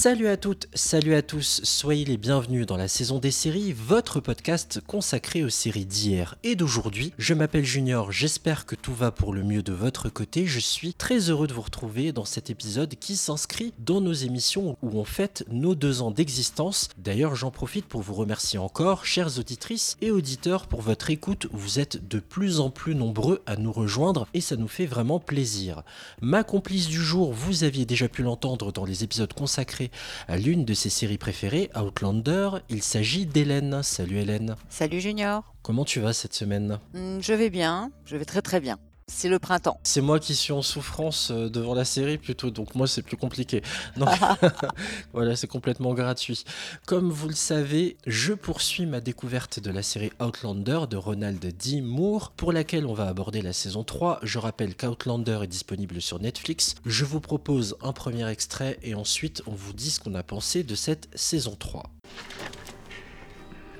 [0.00, 4.18] Salut à toutes, salut à tous, soyez les bienvenus dans la saison des séries, votre
[4.18, 7.12] podcast consacré aux séries d'hier et d'aujourd'hui.
[7.18, 10.46] Je m'appelle Junior, j'espère que tout va pour le mieux de votre côté.
[10.46, 14.78] Je suis très heureux de vous retrouver dans cet épisode qui s'inscrit dans nos émissions
[14.80, 16.88] où on fête nos deux ans d'existence.
[16.96, 21.46] D'ailleurs, j'en profite pour vous remercier encore, chères auditrices et auditeurs, pour votre écoute.
[21.52, 25.20] Vous êtes de plus en plus nombreux à nous rejoindre et ça nous fait vraiment
[25.20, 25.82] plaisir.
[26.22, 29.89] Ma complice du jour, vous aviez déjà pu l'entendre dans les épisodes consacrés
[30.28, 32.50] à l'une de ses séries préférées, Outlander.
[32.68, 33.82] Il s'agit d'Hélène.
[33.82, 34.56] Salut Hélène.
[34.68, 35.54] Salut Junior.
[35.62, 36.78] Comment tu vas cette semaine?
[36.94, 38.78] Hmm, Je vais bien, je vais très très bien.
[39.12, 39.78] C'est le printemps.
[39.82, 43.16] C'est moi qui suis en souffrance euh, devant la série plutôt, donc moi c'est plus
[43.16, 43.60] compliqué.
[43.96, 44.08] Donc
[45.12, 46.44] voilà, c'est complètement gratuit.
[46.86, 51.80] Comme vous le savez, je poursuis ma découverte de la série Outlander de Ronald D.
[51.82, 54.20] Moore, pour laquelle on va aborder la saison 3.
[54.22, 56.76] Je rappelle qu'Outlander est disponible sur Netflix.
[56.86, 60.62] Je vous propose un premier extrait et ensuite on vous dit ce qu'on a pensé
[60.62, 61.82] de cette saison 3.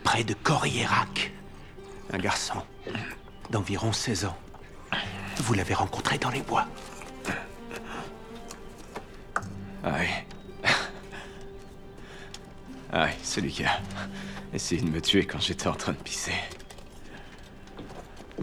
[0.03, 1.33] près de Corriérac.
[2.13, 2.57] Un garçon
[3.51, 4.37] d'environ 16 ans.
[5.39, 6.67] Vous l'avez rencontré dans les bois.
[9.83, 10.07] Ah oui.
[12.93, 13.81] Ah oui, celui qui a
[14.53, 16.35] essayé de me tuer quand j'étais en train de pisser.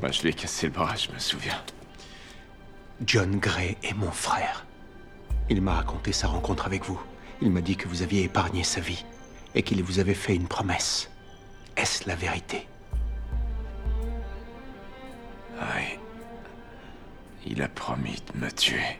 [0.01, 1.61] Moi, je lui ai cassé le bras, je me souviens.
[3.05, 4.65] John Gray est mon frère.
[5.49, 6.99] Il m'a raconté sa rencontre avec vous.
[7.41, 9.05] Il m'a dit que vous aviez épargné sa vie
[9.53, 11.09] et qu'il vous avait fait une promesse.
[11.75, 12.67] Est-ce la vérité?
[17.49, 18.99] Il a promis de me tuer.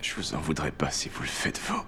[0.00, 1.84] Je vous en voudrais pas si vous le faites vous.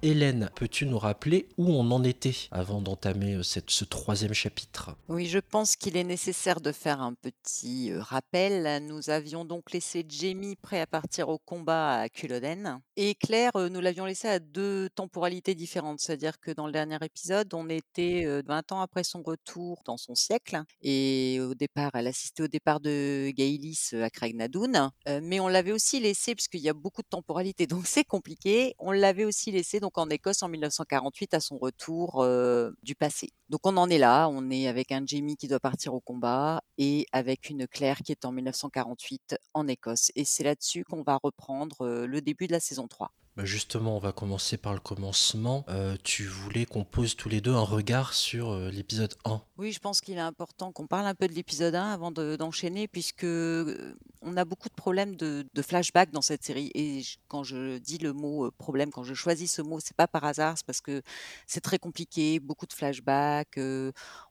[0.00, 4.96] Hélène, peux-tu nous rappeler où on en était avant d'entamer euh, ce troisième chapitre?
[5.08, 8.84] Oui, je pense qu'il est nécessaire de faire un petit euh, rappel.
[8.86, 12.80] Nous avions donc laissé Jamie prêt à partir au combat à Culloden.
[13.00, 16.00] Et Claire, euh, nous l'avions laissé à deux temporalités différentes.
[16.00, 19.96] C'est-à-dire que dans le dernier épisode, on était euh, 20 ans après son retour dans
[19.96, 20.60] son siècle.
[20.82, 24.90] Et au départ, elle assistait au départ de Gaelis à Craignadoon.
[25.06, 28.74] Euh, mais on l'avait aussi laissé, puisqu'il y a beaucoup de temporalités, donc c'est compliqué,
[28.80, 32.22] on l'avait aussi laissé donc en Écosse en 1948 à son retour
[32.82, 33.30] du passé.
[33.48, 36.62] Donc on en est là, on est avec un Jamie qui doit partir au combat
[36.76, 40.12] et avec une Claire qui est en 1948 en Écosse.
[40.14, 43.10] Et c'est là-dessus qu'on va reprendre le début de la saison 3.
[43.38, 45.64] Bah justement, on va commencer par le commencement.
[45.68, 49.40] Euh, tu voulais qu'on pose tous les deux un regard sur euh, l'épisode 1.
[49.58, 52.34] Oui, je pense qu'il est important qu'on parle un peu de l'épisode 1 avant de-
[52.34, 56.72] d'enchaîner, puisque euh, on a beaucoup de problèmes de, de flashback dans cette série.
[56.74, 60.24] Et quand je dis le mot problème, quand je choisis ce mot, c'est pas par
[60.24, 61.00] hasard, c'est parce que
[61.46, 63.56] c'est très compliqué, beaucoup de flashbacks.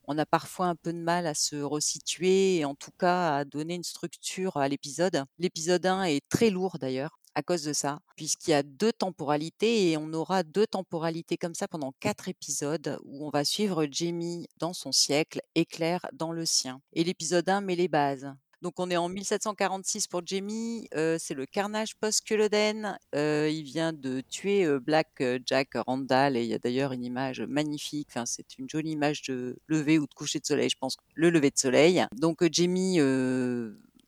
[0.06, 3.46] on a parfois un peu de mal à se resituer et en tout cas à
[3.46, 5.24] donner une structure à l'épisode.
[5.40, 9.92] L'épisode 1 est très lourd d'ailleurs à cause de ça, puisqu'il y a deux temporalités
[9.92, 14.48] et on aura deux temporalités comme ça pendant quatre épisodes où on va suivre Jamie
[14.58, 16.82] dans son siècle et Claire dans le sien.
[16.94, 18.34] Et l'épisode 1 met les bases.
[18.64, 22.98] Donc on est en 1746 pour Jamie, euh, c'est le carnage post-Culloden.
[23.14, 26.92] Euh, il vient de tuer euh, Black euh, Jack Randall et il y a d'ailleurs
[26.92, 28.08] une image magnifique.
[28.10, 30.98] Enfin, c'est une jolie image de lever ou de coucher de soleil, je pense.
[31.14, 32.04] Le lever de soleil.
[32.16, 33.00] Donc Jamie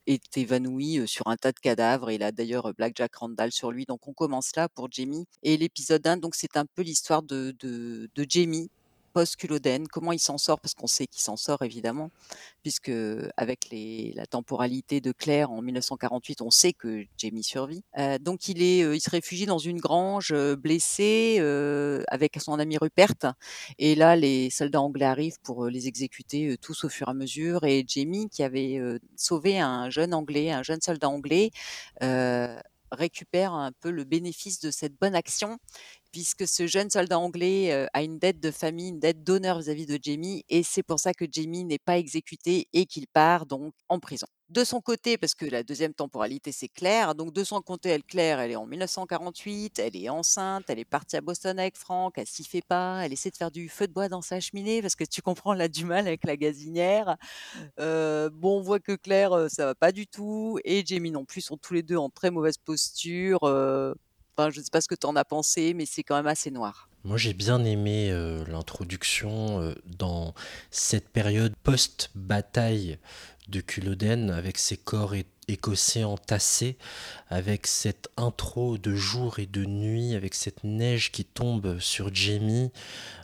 [0.09, 2.11] est évanoui sur un tas de cadavres.
[2.11, 3.85] Il a d'ailleurs Black Jack Randall sur lui.
[3.85, 5.25] Donc on commence là pour Jamie.
[5.43, 8.69] Et l'épisode 1, donc c'est un peu l'histoire de, de Jamie
[9.09, 12.09] post-Culloden, comment il s'en sort, parce qu'on sait qu'il s'en sort évidemment,
[12.61, 12.91] puisque
[13.37, 17.83] avec la temporalité de Claire en 1948, on sait que Jamie survit.
[17.97, 22.77] Euh, donc euh, il se réfugie dans une grange euh, blessé euh, avec son ami
[22.77, 23.13] Rupert,
[23.77, 27.63] et là les soldats anglais arrivent pour les exécuter tous au fur et à mesure,
[27.63, 28.79] et Jamie, qui avait
[29.15, 31.51] sauvé un jeune anglais, un jeune soldat anglais,
[32.91, 35.57] récupère un peu le bénéfice de cette bonne action
[36.11, 39.99] puisque ce jeune soldat anglais a une dette de famille, une dette d'honneur vis-à-vis de
[40.01, 43.99] Jamie, et c'est pour ça que Jamie n'est pas exécuté et qu'il part donc en
[43.99, 44.27] prison.
[44.49, 48.03] De son côté, parce que la deuxième temporalité c'est Claire, donc de son côté, elle
[48.03, 52.17] Claire, elle est en 1948, elle est enceinte, elle est partie à Boston avec Franck,
[52.17, 54.81] elle s'y fait pas, elle essaie de faire du feu de bois dans sa cheminée
[54.81, 57.15] parce que tu comprends, elle a du mal avec la gazinière.
[57.77, 61.57] Bon, on voit que Claire, ça va pas du tout, et Jamie non plus sont
[61.57, 63.41] tous les deux en très mauvaise posture.
[64.49, 66.51] Je ne sais pas ce que tu en as pensé, mais c'est quand même assez
[66.51, 66.89] noir.
[67.03, 70.33] Moi, j'ai bien aimé euh, l'introduction euh, dans
[70.69, 72.97] cette période post-bataille
[73.47, 75.15] de Culloden avec ses corps
[75.47, 76.77] écossais entassés,
[77.29, 82.71] avec cette intro de jour et de nuit, avec cette neige qui tombe sur Jamie,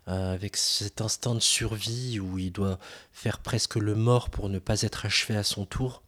[0.08, 2.80] euh, avec cet instinct de survie où il doit
[3.14, 6.02] faire presque le mort pour ne pas être achevé à son tour.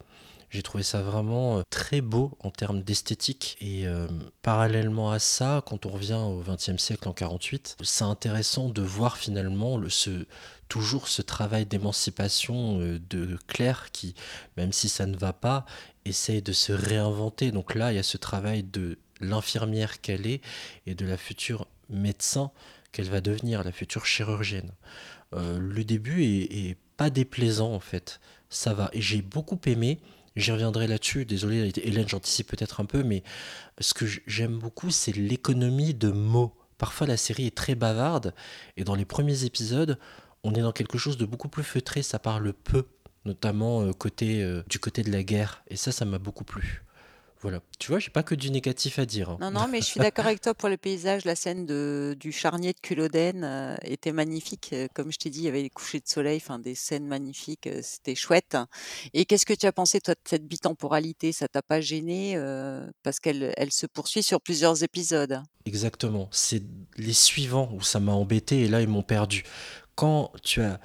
[0.50, 3.58] J'ai trouvé ça vraiment euh, très beau en termes d'esthétique.
[3.60, 4.08] Et euh,
[4.42, 9.18] parallèlement à ça, quand on revient au XXe siècle en 48, c'est intéressant de voir
[9.18, 10.26] finalement le, ce,
[10.70, 14.16] toujours ce travail d'émancipation euh, de Claire qui,
[14.56, 15.66] même si ça ne va pas,
[16.06, 17.52] essaye de se réinventer.
[17.52, 20.42] Donc là, il y a ce travail de l'infirmière qu'elle est
[20.86, 22.52] et de la future médecin
[22.94, 24.72] qu'elle va devenir, la future chirurgienne.
[25.34, 28.22] Le début est, est pas déplaisant en fait.
[28.50, 28.90] Ça va.
[28.94, 30.00] Et j'ai beaucoup aimé
[30.38, 31.25] J'y reviendrai là-dessus.
[31.25, 33.24] Désolé, Hélène, j'anticipe peut-être un peu, mais
[33.80, 36.56] ce que j'aime beaucoup, c'est l'économie de mots.
[36.78, 38.36] Parfois, la série est très bavarde,
[38.78, 39.98] et dans les premiers épisodes,
[40.44, 42.04] on est dans quelque chose de beaucoup plus feutré.
[42.04, 42.86] Ça parle peu,
[43.25, 46.84] notamment euh, côté, euh, du côté de la guerre, et ça, ça m'a beaucoup plu.
[47.42, 47.62] Voilà.
[47.78, 49.30] Tu vois, j'ai pas que du négatif à dire.
[49.30, 49.38] hein.
[49.39, 51.24] Non, non, mais je suis d'accord avec toi pour le paysage.
[51.24, 54.72] La scène de, du charnier de Culloden euh, était magnifique.
[54.74, 57.06] Euh, Comme je t'ai dit, il y avait les couchers de soleil, enfin des scènes
[57.06, 57.68] magnifiques.
[57.68, 58.57] euh, C'était chouette.
[59.13, 61.31] Et qu'est-ce que tu as pensé, toi, de cette bitemporalité?
[61.31, 65.42] Ça t'a pas gêné euh, Parce qu'elle elle se poursuit sur plusieurs épisodes?
[65.66, 66.30] Exactement.
[66.31, 66.63] C'est
[66.98, 69.44] les suivants où ça m'a embêté et là ils m'ont perdu.
[69.95, 70.80] Quand tu as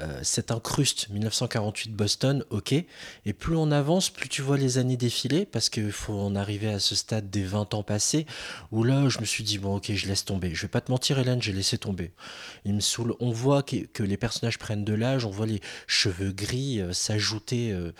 [0.00, 4.96] euh, cette incruste 1948 Boston, ok, et plus on avance, plus tu vois les années
[4.96, 8.26] défiler parce qu'il faut en arriver à ce stade des 20 ans passés
[8.72, 10.54] où là je me suis dit bon ok je laisse tomber.
[10.54, 12.12] Je vais pas te mentir Hélène, j'ai laissé tomber.
[12.64, 13.14] Il me saoule.
[13.20, 16.92] On voit que, que les personnages prennent de l'âge, on voit les cheveux gris euh,
[16.92, 17.92] s'ajouter euh,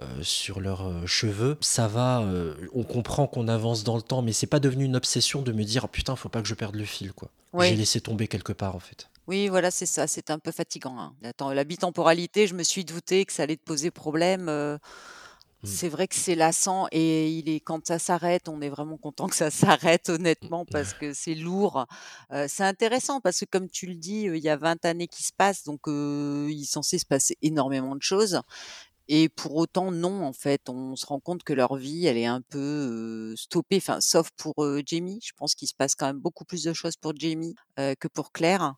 [0.00, 1.56] euh, sur leurs cheveux.
[1.60, 2.24] Ça va,
[2.72, 5.64] on comprend qu'on avance dans le temps, mais c'est pas devenu une obsession de me
[5.64, 7.30] dire Ah, putain, faut pas que je perde le fil, quoi.
[7.52, 7.68] Oui.
[7.68, 9.08] J'ai laissé tomber quelque part, en fait.
[9.26, 10.06] Oui, voilà, c'est ça.
[10.06, 10.98] C'est un peu fatigant.
[10.98, 11.14] hein.
[11.22, 14.48] Attends, la bitemporalité, je me suis douté que ça allait te poser problème.
[14.48, 14.78] euh,
[15.62, 15.66] Mm.
[15.66, 19.28] C'est vrai que c'est lassant et il est quand ça s'arrête, on est vraiment content
[19.28, 19.50] que ça
[19.98, 21.86] s'arrête honnêtement parce que c'est lourd.
[22.48, 25.32] C'est intéressant parce que comme tu le dis, il y a 20 années qui se
[25.36, 28.40] passent, donc il est censé se passer énormément de choses.
[29.08, 32.26] Et pour autant, non, en fait, on se rend compte que leur vie, elle est
[32.26, 34.54] un peu stoppée, enfin, sauf pour
[34.86, 35.18] Jamie.
[35.22, 38.32] Je pense qu'il se passe quand même beaucoup plus de choses pour Jamie que pour
[38.32, 38.74] Claire.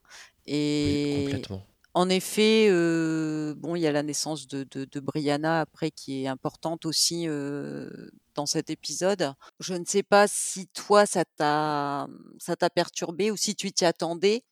[0.46, 1.66] Oui, Et complètement.
[1.94, 6.24] en effet, heu, bon, il y a la naissance de de de Brianna après qui
[6.24, 9.32] est importante aussi, heu, dans cet épisode.
[9.60, 12.08] Je ne sais pas si toi ça t'a,
[12.38, 14.42] ça t'a perturbé ou si tu t'y attendais,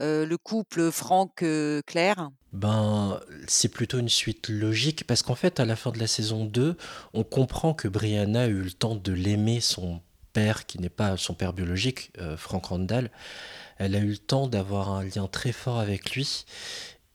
[0.00, 2.30] heu, le couple Franck, heu, Claire?
[2.52, 6.44] Ben, c'est plutôt une suite logique parce qu'en fait, à la fin de la saison
[6.44, 6.76] 2,
[7.12, 10.00] on comprend que Brianna a eu le temps de l'aimer, son
[10.32, 13.10] père, qui n'est pas son père biologique, euh, Frank Randall.
[13.78, 16.44] Elle a eu le temps d'avoir un lien très fort avec lui.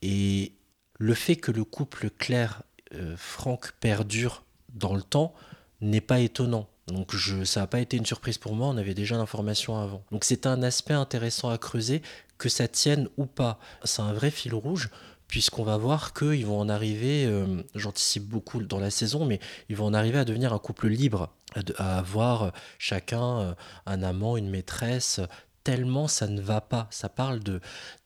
[0.01, 0.53] Et
[0.97, 5.33] le fait que le couple Claire-Franck perdure dans le temps
[5.81, 6.67] n'est pas étonnant.
[6.87, 10.03] Donc je, ça n'a pas été une surprise pour moi, on avait déjà l'information avant.
[10.11, 12.01] Donc c'est un aspect intéressant à creuser,
[12.37, 13.59] que ça tienne ou pas.
[13.83, 14.89] C'est un vrai fil rouge,
[15.27, 19.39] puisqu'on va voir qu'ils vont en arriver, euh, j'anticipe beaucoup dans la saison, mais
[19.69, 21.29] ils vont en arriver à devenir un couple libre,
[21.77, 23.53] à avoir chacun euh,
[23.85, 25.21] un amant, une maîtresse,
[25.63, 26.87] tellement ça ne va pas.
[26.91, 27.61] Ça parle de,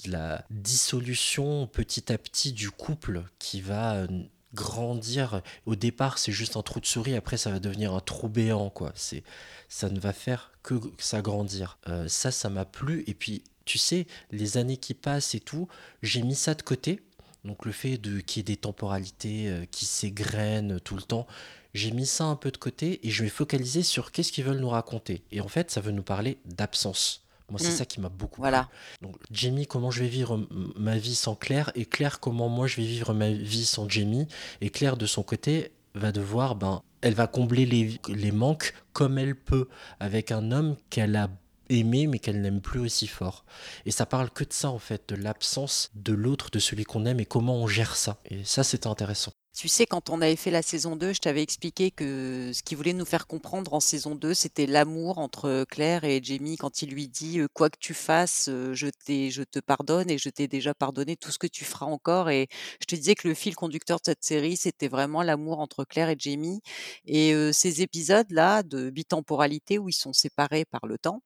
[0.05, 4.07] la dissolution petit à petit du couple qui va euh,
[4.53, 5.41] grandir.
[5.65, 8.69] Au départ, c'est juste un trou de souris, après ça va devenir un trou béant,
[8.69, 8.91] quoi.
[8.95, 9.24] C'est,
[9.69, 11.77] ça ne va faire que s'agrandir.
[11.88, 13.03] Euh, ça, ça m'a plu.
[13.07, 15.67] Et puis, tu sais, les années qui passent et tout,
[16.01, 17.01] j'ai mis ça de côté.
[17.45, 21.27] Donc le fait de qu'il y ait des temporalités euh, qui s'égrènent tout le temps,
[21.74, 24.60] j'ai mis ça un peu de côté et je vais focaliser sur qu'est-ce qu'ils veulent
[24.60, 25.24] nous raconter.
[25.31, 27.23] Et en fait, ça veut nous parler d'absence.
[27.53, 27.77] Moi, c'est Mmh.
[27.77, 28.63] ça qui m'a beaucoup Voilà.
[28.98, 29.07] plu.
[29.07, 32.77] Donc, Jamie, comment je vais vivre ma vie sans Claire et Claire, comment moi je
[32.77, 34.27] vais vivre ma vie sans Jamie.
[34.62, 39.19] Et Claire, de son côté, va devoir, ben, elle va combler les, les manques comme
[39.19, 39.67] elle peut
[40.00, 41.29] avec un homme qu'elle a
[41.69, 43.45] aimé mais qu'elle n'aime plus aussi fort.
[43.86, 47.05] Et ça parle que de ça en fait, de l'absence de l'autre, de celui qu'on
[47.05, 48.17] aime et comment on gère ça.
[48.31, 49.31] Et ça, c'était intéressant.
[49.55, 52.75] Tu sais, quand on avait fait la saison 2, je t'avais expliqué que ce qu'il
[52.75, 56.89] voulait nous faire comprendre en saison 2, c'était l'amour entre Claire et Jamie quand il
[56.89, 60.29] lui dit euh, quoi que tu fasses, euh, je t'ai, je te pardonne et je
[60.29, 62.31] t'ai déjà pardonné tout ce que tu feras encore.
[62.31, 62.48] Et
[62.81, 66.10] je te disais que le fil conducteur de cette série, c'était vraiment l'amour entre Claire
[66.10, 66.62] et Jamie.
[67.05, 71.22] Et euh, ces épisodes-là de bitemporalité où ils sont séparés par le temps,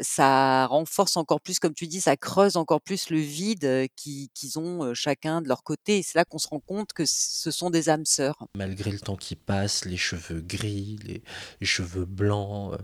[0.00, 4.94] ça renforce encore plus, comme tu dis, ça creuse encore plus le vide, qu'ils ont,
[4.94, 8.06] chacun de leur côté c'est là qu'on se rend compte que ce sont des âmes
[8.06, 8.36] sœurs.
[8.56, 10.98] Malgré le temps qui passe, les cheveux gris,
[11.60, 12.76] les cheveux blancs,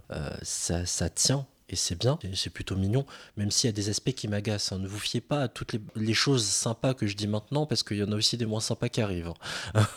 [0.42, 4.12] ça ça tient et c'est bien, c'est plutôt mignon, même s'il y a des aspects
[4.12, 4.72] qui m'agacent.
[4.72, 4.80] Hein.
[4.80, 7.98] Ne vous fiez pas à toutes les, choses sympas que je dis maintenant, parce qu'il
[7.98, 9.32] y en a aussi des moins sympas qui arrivent.
[9.74, 9.86] Hein.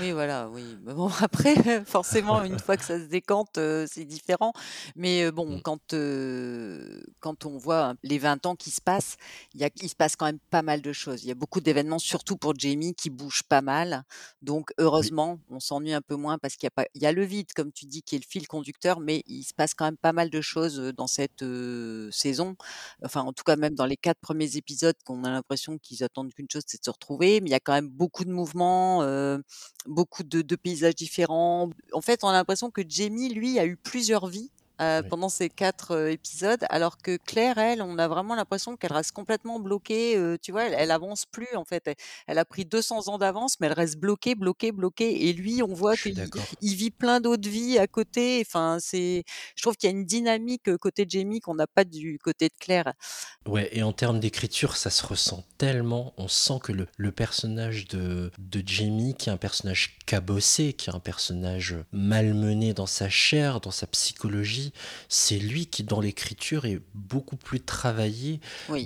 [0.00, 0.62] Oui, voilà, oui.
[0.82, 1.54] bon, après,
[1.84, 4.54] forcément, une fois que ça se décante, euh, c'est différent.
[4.96, 5.62] Mais euh, bon, mm.
[5.62, 9.16] quand, euh, quand on voit les 20 ans qui se passent,
[9.52, 11.24] il, y a, il se passe quand même pas mal de choses.
[11.24, 14.04] Il y a beaucoup d'événements, surtout pour Jamie, qui bougent pas mal.
[14.40, 17.24] Donc, heureusement, on s'ennuie un peu moins parce qu'il y, a pas, y a le
[17.24, 19.98] vide, comme tu dis, qui est le fil conducteur, mais il se passe quand même
[19.98, 21.44] pas mal de choses dans cette
[22.10, 22.56] saison.
[23.04, 26.32] Enfin, en tout cas, même dans les quatre premiers épisodes, qu'on a l'impression qu'ils attendent
[26.34, 27.40] qu'une chose, c'est de se retrouver.
[27.40, 29.02] Mais il y a quand même beaucoup de mouvements,
[29.86, 31.70] beaucoup de, de paysages différents.
[31.92, 36.08] En fait, on a l'impression que Jamie, lui, a eu plusieurs vies pendant ces quatre
[36.08, 40.36] épisodes, alors que Claire, elle, on a vraiment l'impression qu'elle reste complètement bloquée.
[40.42, 41.90] tu vois, elle, elle, avance plus en fait.
[42.26, 45.28] Elle, a pris 200 ans d'avance, mais elle reste bloquée, bloquée, bloquée.
[45.28, 46.14] Et lui, on voit qu'il
[46.60, 48.42] il vit plein d'autres vies à côté.
[48.46, 49.24] Enfin, c'est,
[49.56, 52.54] je trouve qu'il y a une dynamique côté Jamie qu'on n'a pas du côté de
[52.58, 52.92] Claire.
[53.46, 56.14] Ouais, et en termes d'écriture, ça se ressent tellement.
[56.16, 60.90] On sent que le, le personnage de, de Jamie, qui est un personnage cabossé, qui
[60.90, 64.63] est un personnage malmené dans sa chair, dans sa psychologie
[65.08, 68.40] c'est lui qui, dans l'écriture, est beaucoup plus travaillé,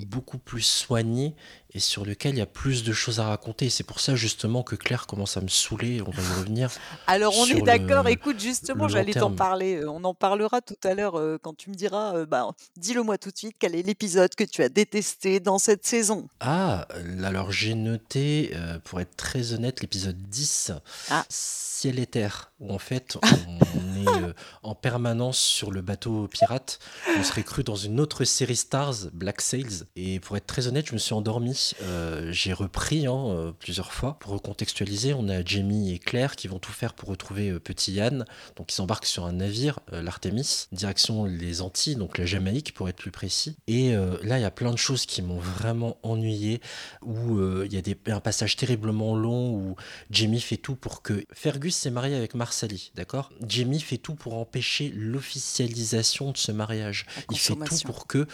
[0.06, 1.34] beaucoup plus soigné
[1.74, 3.68] et sur lequel il y a plus de choses à raconter.
[3.68, 6.70] C'est pour ça justement que Claire commence à me saouler, on va y revenir.
[7.06, 10.94] Alors on est d'accord, écoute justement, j'allais t'en parler, euh, on en parlera tout à
[10.94, 13.82] l'heure euh, quand tu me diras, euh, bah, dis-le moi tout de suite, quel est
[13.82, 16.28] l'épisode que tu as détesté dans cette saison?
[16.40, 16.86] Ah,
[17.22, 20.72] alors j'ai noté, pour être très honnête, l'épisode 10,
[21.10, 21.24] ah.
[21.28, 26.78] Ciel et Terre, où en fait on est en permanence sur le bateau pirate.
[27.16, 30.86] On serait cru dans une autre série Stars, Black Sails, et pour être très honnête,
[30.86, 34.18] je me suis endormi euh, j'ai repris hein, euh, plusieurs fois.
[34.20, 37.92] Pour recontextualiser, on a Jamie et Claire qui vont tout faire pour retrouver euh, petit
[37.92, 38.24] Yann.
[38.56, 42.96] Donc ils s'embarquent sur un navire, l'Artemis, direction les Antilles, donc la Jamaïque pour être
[42.96, 43.56] plus précis.
[43.66, 46.60] Et là, il y a plein de choses qui m'ont vraiment ennuyé,
[47.02, 49.76] où il y a des, un passage terriblement long où
[50.10, 51.24] Jamie fait tout pour que...
[51.32, 53.30] Fergus s'est marié avec Marsali, d'accord?
[53.46, 57.06] Jamie fait tout pour empêcher l'officialisation de ce mariage.
[57.30, 58.26] Il fait tout pour que...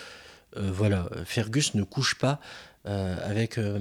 [0.56, 2.40] voilà, Fergus ne couche pas
[2.86, 3.78] euh, avec euh,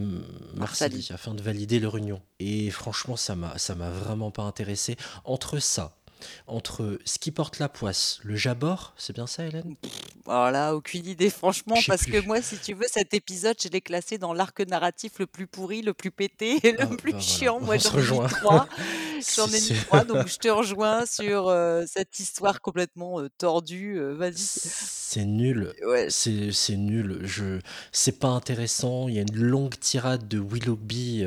[0.55, 2.21] Marseille afin de valider leur union.
[2.39, 4.95] Et franchement, ça m'a, ça m'a vraiment pas intéressé.
[5.25, 5.97] Entre ça,
[6.47, 9.75] entre ce qui porte la poisse, le jabord, c'est bien ça, Hélène?
[10.25, 14.17] Voilà, aucune idée, franchement, parce que moi, si tu veux, cet épisode, je l'ai classé
[14.17, 17.59] dans l'arc narratif le plus pourri, le plus pété et le ah, plus bah chiant.
[17.59, 18.67] Moi, j'en ai mis trois.
[19.35, 23.97] J'en ai mis trois, donc je te rejoins sur euh, cette histoire complètement euh, tordue.
[23.97, 24.33] Euh, vas-y.
[24.35, 25.73] C'est nul.
[25.85, 26.07] Ouais.
[26.09, 27.21] C'est nul.
[27.23, 27.59] Je...
[27.91, 29.07] C'est pas intéressant.
[29.07, 31.25] Il y a une longue tirade de Willoughby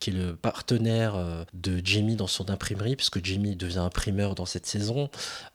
[0.00, 4.46] qui est le partenaire euh, de Jamie dans son imprimerie, puisque Jamie devient imprimeur dans
[4.46, 5.10] cette saison,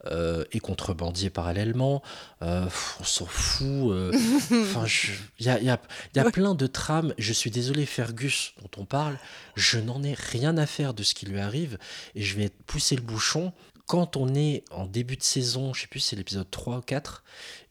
[0.06, 2.02] euh, et contrebandier parallèlement.
[2.42, 2.66] Euh,
[3.00, 3.68] on s'en fout.
[4.52, 4.86] Enfin,
[5.40, 5.80] il y a, y a,
[6.16, 7.14] y a plein de trames.
[7.18, 9.18] Je suis désolé, Fergus, dont on parle,
[9.56, 11.78] je n'en ai rien à faire de ce qui lui arrive,
[12.16, 13.54] et je vais pousser le bouchon
[13.88, 17.24] quand on est en début de saison, je sais plus, c'est l'épisode 3 ou 4,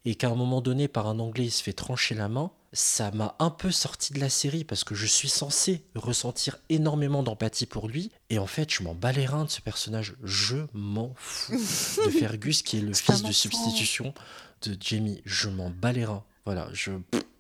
[0.07, 3.11] et qu'à un moment donné, par un anglais, il se fait trancher la main, ça
[3.11, 7.65] m'a un peu sorti de la série parce que je suis censé ressentir énormément d'empathie
[7.65, 8.13] pour lui.
[8.29, 10.15] Et en fait, je m'en bats les reins de ce personnage.
[10.23, 11.57] Je m'en fous
[12.05, 14.13] de Fergus, qui est le fils de substitution
[14.63, 15.23] de Jamie.
[15.25, 16.23] Je m'en bats les reins.
[16.45, 16.93] Voilà, je.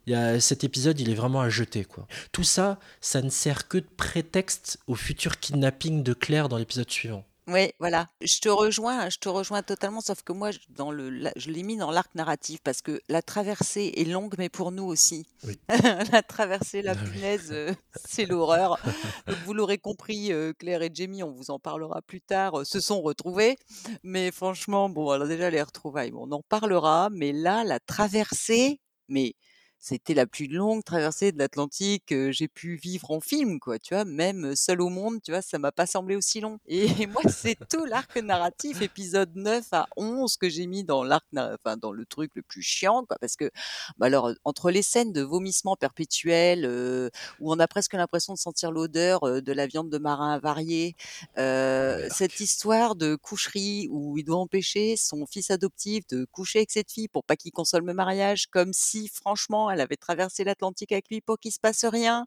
[0.06, 2.06] Il y a, cet épisode, il est vraiment à jeter, quoi.
[2.32, 6.90] Tout ça, ça ne sert que de prétexte au futur kidnapping de Claire dans l'épisode
[6.90, 7.26] suivant.
[7.48, 8.08] Oui, voilà.
[8.20, 11.62] Je te rejoins, je te rejoins totalement, sauf que moi, je dans le je l'ai
[11.62, 15.26] mis dans l'arc narratif parce que la traversée est longue, mais pour nous aussi.
[15.44, 15.56] Oui.
[16.12, 17.72] La traversée, la ah punaise, euh,
[18.04, 18.78] c'est l'horreur.
[19.44, 22.80] vous l'aurez compris, euh, Claire et Jamie, on vous en parlera plus tard, euh, se
[22.80, 23.56] sont retrouvés.
[24.02, 28.80] Mais franchement, bon, alors déjà les retrouvailles, bon, on en parlera, mais là, la traversée,
[29.08, 29.34] mais
[29.78, 33.94] c'était la plus longue traversée de l'Atlantique que j'ai pu vivre en film, quoi, tu
[33.94, 36.58] vois, même seul au monde, tu vois, ça m'a pas semblé aussi long.
[36.66, 41.24] Et moi, c'est tout l'arc narratif, épisode 9 à 11, que j'ai mis dans l'arc,
[41.34, 43.50] enfin, dans le truc le plus chiant, quoi, parce que,
[43.98, 46.66] bah alors, entre les scènes de vomissement perpétuel,
[47.40, 50.96] où on a presque l'impression de sentir l'odeur de la viande de marin avarié,
[51.38, 56.70] euh, cette histoire de coucherie où il doit empêcher son fils adoptif de coucher avec
[56.70, 60.44] cette fille pour pas qu'il console le mariage, comme si, franchement, ans, elle avait traversé
[60.44, 62.26] l'Atlantique avec lui pour qu'il se passe rien.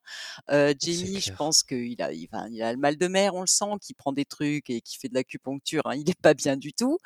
[0.50, 3.42] C'est Jamie, je pense qu'il a il enfin, il a le mal de mer, on
[3.42, 6.34] le sent, qu'il prend des trucs et qui fait de l'acupuncture, hein, il est pas
[6.34, 7.00] bien du tout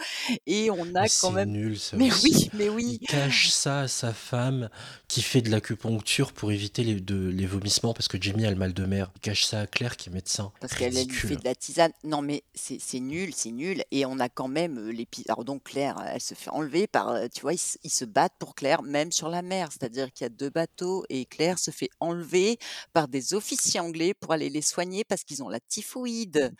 [0.45, 2.23] et on Mais a quand c'est même nul ça mais aussi.
[2.23, 2.99] oui, mais oui.
[3.01, 4.69] Il cache ça à sa femme
[5.07, 8.55] qui fait de l'acupuncture pour éviter les, de- les vomissements parce que Jamie a le
[8.57, 9.11] mal de mer.
[9.15, 10.51] Il cache ça à Claire qui est médecin.
[10.59, 11.91] Parce qu'elle elle lui fait de la tisane.
[12.03, 13.83] Non, mais c'est nul, c'est nul.
[13.91, 15.29] Et on a quand même euh, l'épisode.
[15.29, 18.05] Alors donc Claire, elle se fait enlever par, euh, tu vois, ils, se ils se
[18.05, 19.69] battent pour Claire, même sur la mer.
[19.71, 22.57] C'est-à-dire qu'il y a deux bateaux et Claire se fait enlever
[22.93, 26.53] par des officiers anglais pour aller les soigner parce qu'ils ont la typhoïde.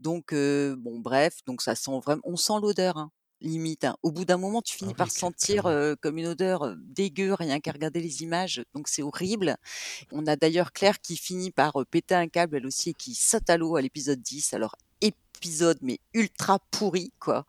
[0.00, 2.96] Donc euh, bon, bref, donc ça sent vraiment, on sent l'odeur.
[2.98, 3.10] hein,
[3.42, 3.96] Limite, hein.
[4.02, 6.74] Au bout d'un moment, tu Ah finis oui, par sentir euh, comme une odeur euh,
[6.78, 8.64] dégueu, rien qu'à regarder les images.
[8.74, 9.56] Donc c'est horrible.
[10.12, 13.50] On a d'ailleurs Claire qui finit par péter un câble, elle aussi, et qui saute
[13.50, 14.54] à l'eau à l'épisode 10.
[14.54, 14.74] Alors,
[15.36, 17.44] épisode, mais ultra pourri, quoi.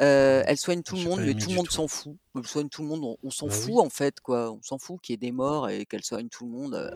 [0.00, 2.16] Euh, elle soigne tout le monde, mais tout le monde s'en fout.
[2.34, 3.80] Elle soigne tout le monde, on, on s'en Bah fout, oui.
[3.80, 4.50] en fait, quoi.
[4.52, 6.74] On s'en fout qu'il y ait des morts et qu'elle soigne tout le monde.
[6.74, 6.90] euh.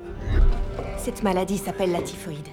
[0.98, 2.48] Cette maladie s'appelle la typhoïde.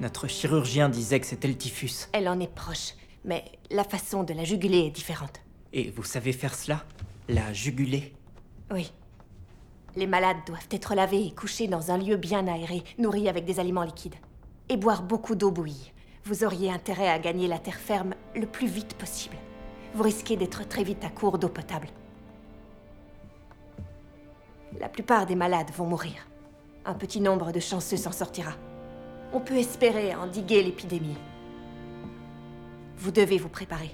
[0.00, 2.08] Notre chirurgien disait que c'était le typhus.
[2.12, 5.40] Elle en est proche, mais la façon de la juguler est différente.
[5.72, 6.84] Et vous savez faire cela?
[7.28, 8.12] La juguler
[8.72, 8.92] Oui.
[9.94, 13.60] Les malades doivent être lavés et couchés dans un lieu bien aéré, nourris avec des
[13.60, 14.14] aliments liquides.
[14.70, 15.92] Et boire beaucoup d'eau bouillie.
[16.24, 19.36] Vous auriez intérêt à gagner la terre ferme le plus vite possible.
[19.94, 21.88] Vous risquez d'être très vite à court d'eau potable.
[24.78, 26.26] La plupart des malades vont mourir.
[26.84, 28.52] Un petit nombre de chanceux s'en sortira.
[29.32, 31.18] On peut espérer endiguer l'épidémie.
[32.98, 33.90] Vous devez vous préparer.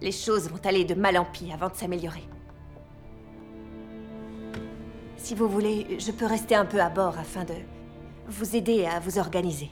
[0.00, 2.22] Les choses vont aller de mal en pis avant de s'améliorer.
[5.16, 7.54] Si vous voulez, je peux rester un peu à bord afin de
[8.28, 9.70] vous aider à vous organiser.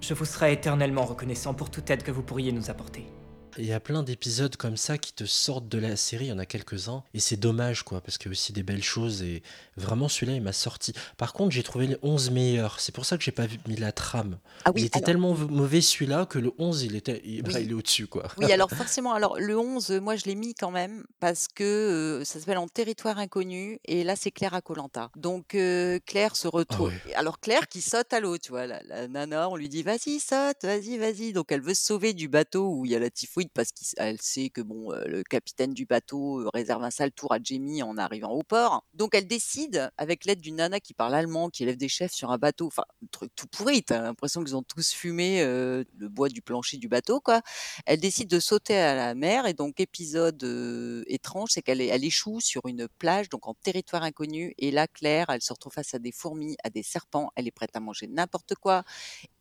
[0.00, 3.06] Je vous serai éternellement reconnaissant pour toute aide que vous pourriez nous apporter.
[3.58, 6.32] Il y a plein d'épisodes comme ça qui te sortent de la série, il y
[6.32, 9.22] en a quelques-uns, et c'est dommage quoi, parce qu'il y a aussi des belles choses,
[9.22, 9.42] et
[9.76, 10.92] vraiment celui-là il m'a sorti.
[11.16, 13.90] Par contre j'ai trouvé les 11 meilleurs, c'est pour ça que j'ai pas mis la
[13.90, 14.38] trame.
[14.64, 17.70] Ah il était alors, tellement mauvais celui-là que le 11 il, était, il, bah, il
[17.70, 18.28] est au-dessus quoi.
[18.38, 21.64] Oui, alors forcément, alors le 11, euh, moi je l'ai mis quand même parce que
[21.64, 25.10] euh, ça s'appelle En territoire inconnu et là c'est Claire à Colanta.
[25.16, 26.92] Donc euh, Claire se Ah retrouve.
[27.16, 30.20] Alors Claire qui saute à l'eau, tu vois, la, la nana, on lui dit vas-y,
[30.20, 31.32] saute, vas-y, vas-y.
[31.32, 34.20] Donc elle veut se sauver du bateau où il y a la typhoïde parce qu'elle
[34.20, 38.30] sait que bon, le capitaine du bateau réserve un sale tour à Jamie en arrivant
[38.30, 38.84] au port.
[38.94, 42.30] Donc elle décide, avec l'aide d'une nana qui parle allemand, qui élève des chefs sur
[42.30, 46.28] un bateau, enfin, un truc tout pourri, t'as l'impression qu'ils ont tous fumé le bois
[46.28, 47.42] du plancher du bateau, quoi
[47.86, 50.42] elle décide de sauter à la mer et donc épisode
[51.06, 55.26] étrange, c'est qu'elle elle échoue sur une plage donc en territoire inconnu et là Claire,
[55.30, 58.06] elle se retrouve face à des fourmis, à des serpents, elle est prête à manger
[58.06, 58.84] n'importe quoi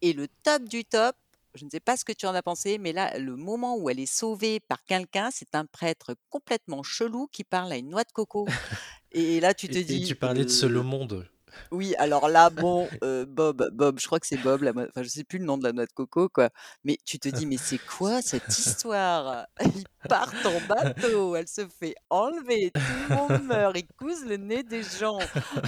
[0.02, 1.16] et le top du top,
[1.58, 3.90] je ne sais pas ce que tu en as pensé, mais là le moment où
[3.90, 8.04] elle est sauvée par quelqu'un, c'est un prêtre complètement chelou qui parle à une noix
[8.04, 8.48] de coco
[9.12, 11.30] et là tu te Et, et dis tu parlais de euh, au monde.
[11.72, 15.10] Oui, alors là, bon, heu, Bob Bob, je crois que c'est Bob, la enfin, je
[15.10, 16.50] sais plus le nom de la noix de coco, quoi,
[16.84, 21.68] mais tu te dis: «Mais c'est quoi cette histoire?» Ils partent en bateau, elle se
[21.68, 25.18] fait enlever, tout le monde meurt, ils cousent le nez des gens,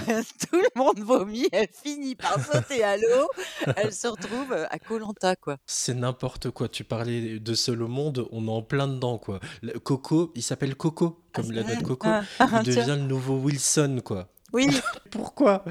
[0.50, 3.28] tout le monde vomit, elle finit par sauter à l'eau,
[3.76, 4.98] elle se retrouve, heu, à koh
[5.40, 5.58] quoi.
[5.66, 9.40] C'est n'importe quoi, tu parlais de seul au monde, on est en plein dedans quoi.
[9.62, 12.46] Le Coco, il s'appelle Coco, Ah, comme c'est la noix de coco, Ah, il ah,
[12.64, 12.74] tiens.
[12.74, 14.28] devient le nouveau Wilson quoi.
[14.52, 14.66] Oui,
[15.10, 15.64] Pourquoi?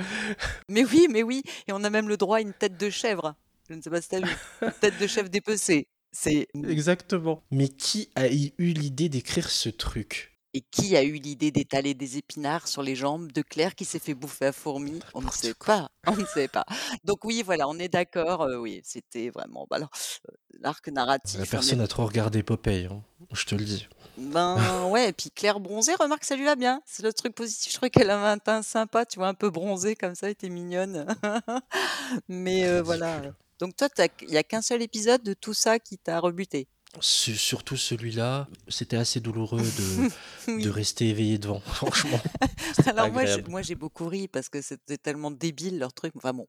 [0.69, 3.35] Mais oui, mais oui et on a même le droit à une tête de chèvre.
[3.69, 4.35] Je ne sais pas si tu as vu?
[4.61, 5.87] Une tête de chèvre dépecée.
[6.11, 7.43] C'est Exactement.
[7.51, 10.35] Mais qui a eu l'idée d'écrire ce truc?
[10.55, 13.99] Et qui a eu l'idée d'étaler des épinards sur les jambes de Claire qui s'est
[13.99, 14.99] fait bouffer à fourmis?
[15.13, 15.89] On ne sait quoi.
[16.03, 16.65] pas, on ne sait pas.
[17.03, 19.91] Donc oui, voilà, on est d'accord, heu, oui, c'était vraiment bah, alors,
[20.27, 23.63] heu, l'arc La narratif, on personne est a trop regardé Popeye, hein, je te le
[23.63, 23.87] dis.
[24.19, 26.81] Ben, ouais et puis Claire bronzée, remarque, ça lui va bien.
[26.85, 27.71] C'est le truc positif.
[27.71, 30.33] Je trouvais qu'elle avait un teint sympa, tu vois, un peu bronzé comme ça, elle
[30.33, 31.05] était mignonne.
[32.27, 33.35] Mais heu, voilà, Ridicule.
[33.59, 33.87] donc toi,
[34.21, 36.67] il y a qu'un seul épisode de tout ça qui t'a rebuté?
[37.01, 42.19] Su- Surtout celui-là, c'était assez douloureux de, de rester éveillé devant, franchement.
[42.87, 43.49] Alors moi, agréable.
[43.49, 46.13] moi j'ai beaucoup ri parce que c'était tellement débile leur truc.
[46.15, 46.47] Enfin bon.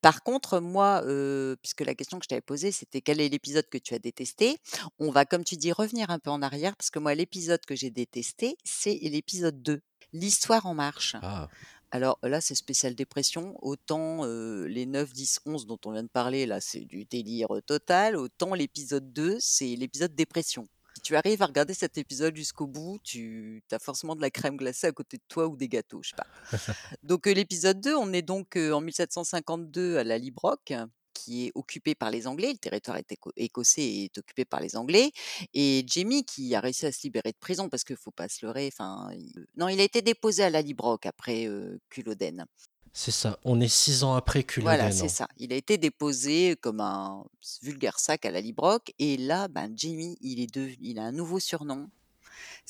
[0.00, 3.68] Par contre, moi, euh, puisque la question que je t'avais posée, c'était quel est l'épisode
[3.68, 4.58] que tu as détesté,
[4.98, 7.74] on va, comme tu dis, revenir un peu en arrière parce que moi, l'épisode que
[7.74, 9.80] j'ai détesté, c'est l'épisode 2,
[10.12, 11.16] l'histoire en marche.
[11.22, 11.48] Ah,
[11.92, 13.56] Alors là, c'est spécial dépression.
[13.62, 17.48] Autant euh, les 9, 10, 11 dont on vient de parler, là, c'est du délire
[17.66, 18.16] total.
[18.16, 20.68] Autant l'épisode 2, c'est l'épisode dépression.
[20.94, 24.56] Si tu arrives à regarder cet épisode jusqu'au bout, tu as forcément de la crème
[24.56, 26.26] glacée à côté de toi ou des gâteaux, je sais pas.
[27.02, 30.72] Donc euh, l'épisode 2, on est donc euh, en 1752 à la Librock.
[31.14, 32.52] Qui est occupé par les Anglais.
[32.52, 35.12] Le territoire est éco- écossais est occupé par les Anglais.
[35.54, 38.44] Et Jamie qui a réussi à se libérer de prison parce qu'il faut pas se
[38.44, 38.68] leurrer.
[38.72, 42.44] Enfin, il- non, il a été déposé à la Librock après euh, Culloden.
[42.92, 43.38] C'est ça.
[43.44, 44.76] On est six ans après Culloden.
[44.76, 45.08] Voilà, c'est hein.
[45.08, 45.28] ça.
[45.36, 47.24] Il a été déposé comme un
[47.62, 48.92] vulgaire sac à la Librock.
[48.98, 51.88] Et là, ben, Jamie, il est devenu, il a un nouveau surnom.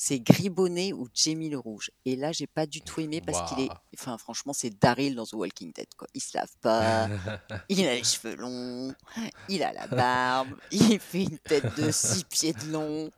[0.03, 1.91] C'est Gribonnet ou Jamie le Rouge.
[2.05, 5.27] Et là, j'ai pas du tout aimé parce qu'il est, enfin, franchement, c'est Daryl dans
[5.27, 6.07] The Walking Dead, quoi.
[6.15, 7.07] Il se lave pas,
[7.69, 8.95] il a les cheveux longs,
[9.47, 13.11] il a la barbe, il fait une tête de six pieds de long.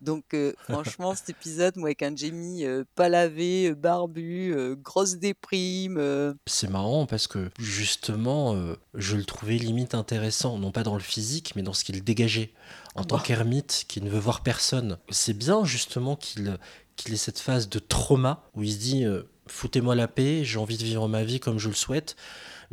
[0.00, 5.14] Donc, euh, franchement, cet épisode, moi, avec un Jamie euh, pas lavé, euh, barbu, grosse
[5.14, 6.34] déprime.
[6.46, 8.56] C'est marrant parce que justement,
[8.94, 12.52] je le trouvais limite intéressant, non pas dans le physique, mais dans ce qu'il dégageait.
[12.96, 14.98] En tant qu'ermite qui ne veut voir personne.
[15.10, 16.58] C'est bien justement qu'il
[16.96, 20.58] qu'il ait cette phase de trauma où il se dit euh, foutez-moi la paix, j'ai
[20.58, 22.14] envie de vivre ma vie comme je le souhaite.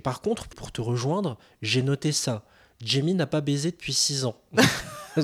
[0.04, 2.46] Par contre, pour te rejoindre, j'ai noté ça.
[2.84, 4.40] Jamie n'a pas baisé depuis 6 ans.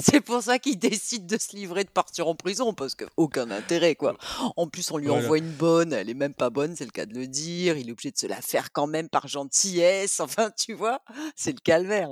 [0.00, 3.50] C'est pour ça qu'il décide de se livrer, de partir en prison, parce que aucun
[3.50, 4.16] intérêt, quoi.
[4.56, 5.22] En plus, on lui Voilà.
[5.24, 7.76] envoie une bonne, elle est même pas bonne, c'est le cas de le dire.
[7.76, 10.20] Il est obligé de se la faire quand même par gentillesse.
[10.24, 11.00] Enfin, tu vois,
[11.36, 12.10] c'est le calvaire.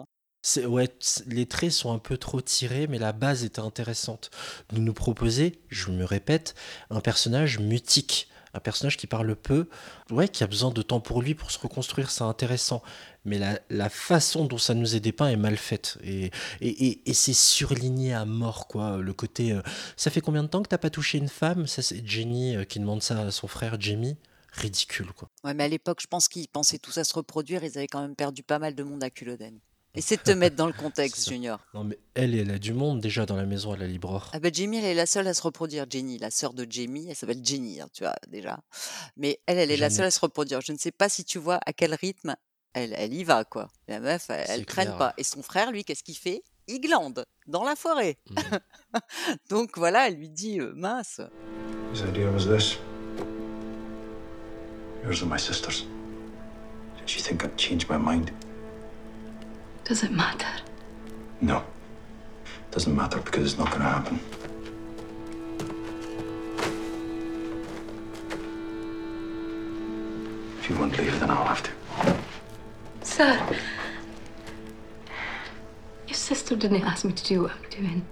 [0.67, 0.89] Ouais,
[1.29, 4.31] les traits sont un peu trop tirés, mais la base était intéressante.
[4.73, 6.55] De nous proposer, je me répète,
[6.91, 9.69] un personnage mutique, un personnage qui parle peu,
[10.11, 12.83] ouais, qui a besoin de temps pour lui pour se reconstruire, c'est intéressant.
[13.25, 13.39] Mais
[13.71, 15.97] la, façon dont ça nous est dépeint est mal faite.
[16.03, 18.97] Et, et, et- et c'est surligné à mort, quoi.
[18.97, 19.63] Le côté, euh,
[19.97, 21.69] ça fait combien de temps que t'as pas touché une femme?
[21.69, 24.17] Ça, c'est Jenny euh, qui demande ça à son frère Jamie.
[24.55, 25.29] Ridicule, quoi.
[25.45, 27.63] Ouais, mais à l'époque, je pense qu'ils pensaient tous à se reproduire.
[27.65, 29.59] Ils avaient quand même perdu pas mal de monde à Culloden.
[29.95, 31.29] Essaie de te mettre dans le contexte.
[31.29, 31.59] Junior.
[31.75, 34.31] Non, mais elle, elle a du monde déjà dans la maison à la Libreur.
[34.33, 35.85] Ah bah Jamie, elle est la seule à se reproduire.
[35.89, 38.61] Jenny, la sœur de Jamie, elle s'appelle Jenny, hein, tu vois, déjà.
[39.19, 40.63] Mais elle, elle est la seule à se reproduire.
[40.63, 42.37] Je ne sais pas si tu vois à quel rythme
[42.73, 43.69] elle, elle y va, quoi.
[43.87, 44.99] La meuf, elle, elle traîne clair.
[44.99, 45.15] pas.
[45.19, 46.43] Et son frère, lui, qu'est-ce qu'il fait?
[46.69, 48.17] Il glande dans la forêt.
[48.31, 48.61] Mhm.
[49.51, 51.21] Donc voilà, elle lui dit euh, mince.
[51.93, 52.79] His idea was this.
[55.05, 55.85] Yours are my sisters.
[56.97, 58.31] Did you think I'd change my mind?
[59.93, 60.49] Does it matter?
[61.43, 61.63] No.
[62.71, 64.19] Doesn't matter because it's not gonna happen.
[70.61, 71.71] If you won't leave, then I'll have to.
[73.03, 73.39] Sir,
[76.09, 78.07] your sister didn't ask me to do what I'm doing.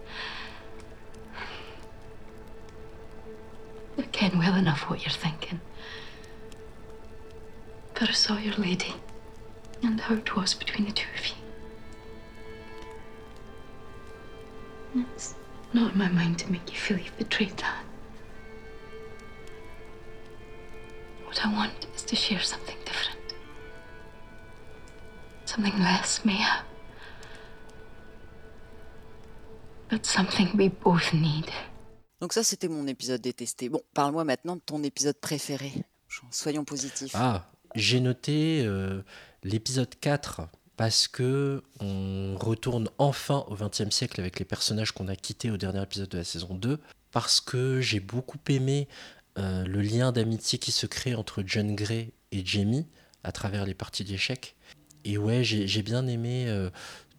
[3.96, 5.62] I ken well enough what you're thinking.
[7.94, 8.92] But I saw your lady
[9.82, 11.39] and how it was between the two of you.
[14.94, 15.34] It's
[15.72, 17.84] not in my mind to make you feel you've betrayed that.
[21.26, 23.34] What I want is to share something different.
[25.44, 26.64] Something less, mayhap.
[29.88, 31.50] But something we both need.
[32.20, 33.68] Donc ça, c'était mon épisode détesté.
[33.68, 35.72] Bon, parle-moi maintenant de ton épisode préféré.
[36.30, 37.12] Soyons positifs.
[37.14, 39.02] Ah, j'ai noté euh,
[39.42, 40.42] l'épisode 4
[40.80, 45.58] parce que on retourne enfin au XXe siècle avec les personnages qu'on a quittés au
[45.58, 46.78] dernier épisode de la saison 2,
[47.12, 48.88] parce que j'ai beaucoup aimé
[49.36, 52.86] euh, le lien d'amitié qui se crée entre John Gray et Jamie
[53.24, 54.56] à travers les parties d'échecs.
[55.04, 56.70] Et ouais, j'ai bien aimé euh,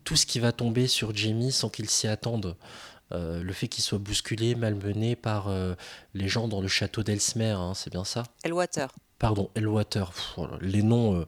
[0.06, 2.58] tout ce qui va tomber sur Jamie sans qu'il s'y attende.
[3.14, 5.76] Euh, le fait qu'il soit bousculé, malmené par euh,
[6.14, 8.24] les gens dans le château d'Elsmer, hein, c'est bien ça?
[8.44, 8.88] Elwater.
[9.20, 10.12] Pardon, Elwater.
[10.12, 11.26] Pff, voilà, les noms, euh,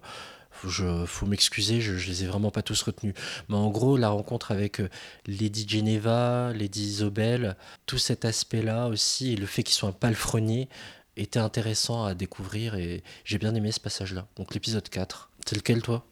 [0.69, 3.13] je, faut m'excuser, je, je les ai vraiment pas tous retenus.
[3.49, 4.89] Mais en gros, la rencontre avec euh,
[5.25, 10.69] Lady Geneva, Lady Isobel, tout cet aspect-là aussi, et le fait qu'ils soient un palefrenier,
[11.15, 14.27] était intéressant à découvrir et j'ai bien aimé ce passage-là.
[14.35, 15.29] Donc l'épisode 4.
[15.45, 16.05] C'est lequel toi?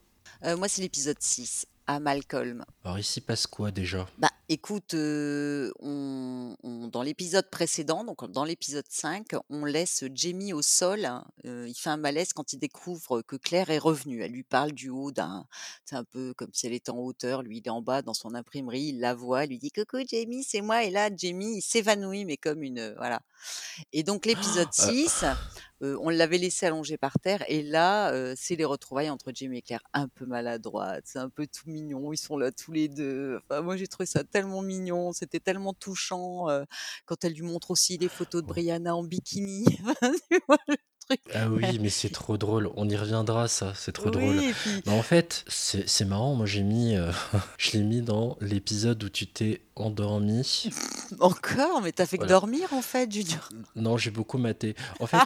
[0.43, 2.63] Euh, moi, c'est l'épisode 6, à Malcolm.
[2.83, 4.07] Alors ici passe quoi déjà?
[4.17, 10.53] Bah, écoute, euh, on, on- dans l'épisode précédent, donc dans l'épisode 5, on laisse Jamie
[10.53, 11.05] au sol.
[11.05, 14.21] hein, euh, il fait un malaise quand il découvre que Claire est revenue.
[14.23, 15.45] Elle lui parle du haut d'un.
[15.85, 17.41] C'est un peu comme si elle était en hauteur.
[17.43, 18.89] Lui, il est en bas dans son imprimerie.
[18.89, 19.45] Il la voit.
[19.45, 20.83] Il lui dit Coucou, Jamie, c'est moi.
[20.83, 22.79] Et là, Jamie, il s'évanouit, mais comme une.
[22.79, 23.21] euh, Voilà.
[23.93, 25.25] Et donc, l'épisode Euh, 6,
[25.81, 27.43] euh, on l'avait laissé allongé par terre.
[27.47, 29.81] Et là, euh, c'est les retrouvailles entre Jamie et Claire.
[29.93, 31.03] Un peu maladroite.
[31.05, 31.80] C'est un peu tout mignon.
[31.89, 33.39] Ils sont là tous les deux.
[33.49, 35.11] Enfin, moi, j'ai trouvé ça tellement mignon.
[35.13, 36.49] C'était tellement touchant.
[36.49, 36.63] euh,
[37.05, 39.65] quand elle lui montre aussi les photos de Brianna en bikini.
[41.33, 42.69] Ah oui, mais c'est trop drôle.
[42.77, 43.73] On y reviendra, ça.
[43.75, 44.23] C'est trop drôle.
[44.37, 46.35] Oui, et puis- Mais en fait, c'est marrant.
[46.35, 47.11] Moi, j'ai mis, euh,
[47.57, 50.69] je l'ai mis dans l'épisode où tu t'es endormi.
[51.19, 53.49] Encore, mais t'as fait que dormir en fait, Junior.
[53.75, 54.73] Non, j'ai beaucoup maté.
[55.01, 55.17] En fait,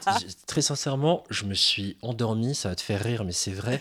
[0.48, 2.56] très sincèrement, je me suis endormi.
[2.56, 3.80] Ça va te faire rire, mais c'est vrai.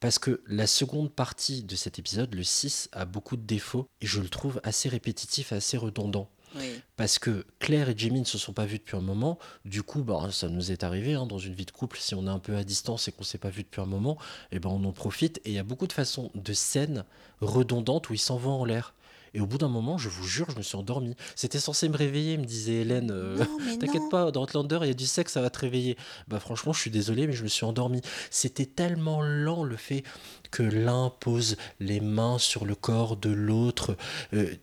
[0.00, 4.06] Parce que la seconde partie de cet épisode, le 6, a beaucoup de défauts et
[4.06, 6.30] je le trouve assez répétitif, assez redondant.
[6.56, 6.80] Oui.
[6.96, 9.38] Parce que Claire et Jamie ne se sont pas vus depuis un moment.
[9.64, 11.98] Du coup, bah, ça nous est arrivé hein, dans une vie de couple.
[11.98, 13.86] Si on est un peu à distance et qu'on ne s'est pas vu depuis un
[13.86, 14.18] moment,
[14.52, 15.38] eh ben, on en profite.
[15.44, 17.04] Et il y a beaucoup de façons, de scènes
[17.40, 18.94] redondantes où ils s'envoient en l'air.
[19.34, 21.14] Et au bout d'un moment, je vous jure, je me suis endormi.
[21.36, 23.10] C'était censé me réveiller, me disait Hélène.
[23.12, 23.36] euh,
[23.80, 25.96] T'inquiète pas, dans Outlander, il y a du sexe, ça va te réveiller.
[26.28, 28.00] Bah franchement, je suis désolé, mais je me suis endormi.
[28.30, 30.02] C'était tellement lent le fait
[30.50, 33.96] que l'un pose les mains sur le corps de l'autre.
[34.34, 34.54] Euh,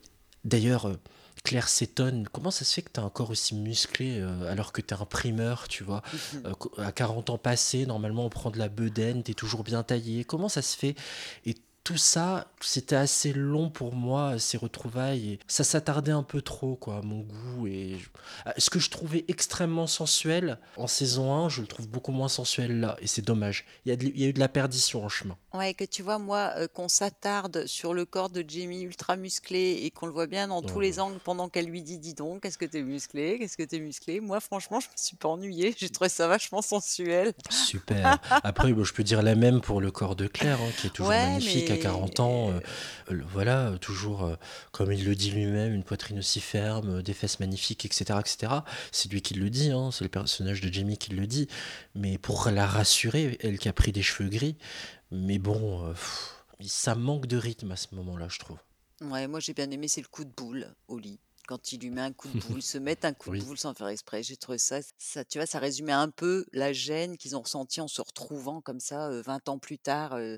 [0.44, 1.00] D'ailleurs, euh,
[1.44, 2.28] Claire s'étonne.
[2.32, 5.06] Comment ça se fait que t'as un corps aussi musclé euh, alors que t'es un
[5.06, 6.02] primeur, tu vois?
[6.46, 9.84] Euh, qu- À 40 ans passés, normalement, on prend de la bedaine, t'es toujours bien
[9.84, 10.24] taillé.
[10.24, 10.96] Comment ça se fait?
[11.46, 15.34] Et tout ça, c'était assez long pour moi, ces retrouvailles.
[15.34, 17.68] Et ça s'attardait un peu trop, quoi, à mon goût.
[17.68, 17.98] Et
[18.44, 22.28] Ah, ce que je trouvais extrêmement sensuel en saison 1, je le trouve beaucoup moins
[22.28, 22.98] sensuel là.
[23.02, 23.66] Et c'est dommage.
[23.86, 25.38] Il y, il y a eu de la perdition en chemin.
[25.58, 29.80] Ouais, que tu vois, moi, euh, qu'on s'attarde sur le corps de Jamie ultra musclé
[29.84, 32.42] et qu'on le voit bien dans tous les angles pendant qu'elle lui dit Dis donc,
[32.44, 34.20] qu'est-ce que t'es musclé Qu'est-ce que t'es musclé?
[34.20, 35.74] Moi, franchement, je me suis pas ennuyée.
[35.78, 37.34] J'ai trouvé ça vachement sensuel.
[37.50, 38.20] Super.
[38.44, 40.90] Après, bon, je peux dire la même pour le corps de Claire, hein, qui est
[40.90, 42.52] toujours Ouais, magnifique à mais- 40 ans.
[42.52, 42.60] euh,
[43.32, 44.36] voilà, toujours, euh,
[44.72, 48.20] comme il le dit lui-même, une poitrine aussi ferme, des fesses magnifiques, etc.
[48.20, 48.52] etc.
[48.92, 51.48] C'est lui qui le dit, hein, c'est le personnage de Jamie qui le dit.
[51.94, 54.58] Mais pour la rassurer, elle qui a pris des cheveux gris,
[55.16, 58.58] mais bon, euh, pff, ça manque de rythme à ce moment-là, je trouve.
[59.02, 61.20] Ouais, moi, j'ai bien aimé, c'est le coup de boule au lit.
[61.48, 63.40] Quand il lui met un coup de boule, se mettre un coup Oui.
[63.40, 64.24] de boule sans faire exprès.
[64.24, 67.82] J'ai trouvé ça, ça, tu vois, ça résumait un peu la gêne qu'ils ont ressentie
[67.82, 70.14] en se retrouvant comme ça euh, 20 ans plus tard.
[70.14, 70.38] euh.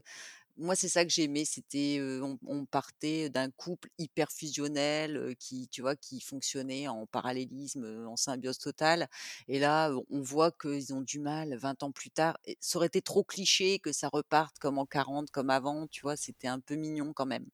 [0.58, 1.46] Moi, c'est ça que j'ai aimé.
[1.46, 8.16] C'était, on, partait d'un couple hyper fusionnel qui, tu vois, qui fonctionnait en parallélisme, en
[8.16, 9.08] symbiose totale.
[9.48, 12.38] Et là, on voit qu'ils ont du mal 20 ans plus tard.
[12.46, 15.88] Et ça aurait été trop cliché que ça reparte comme en 40, comme avant.
[15.88, 17.46] Tu vois, c'était un peu mignon quand même.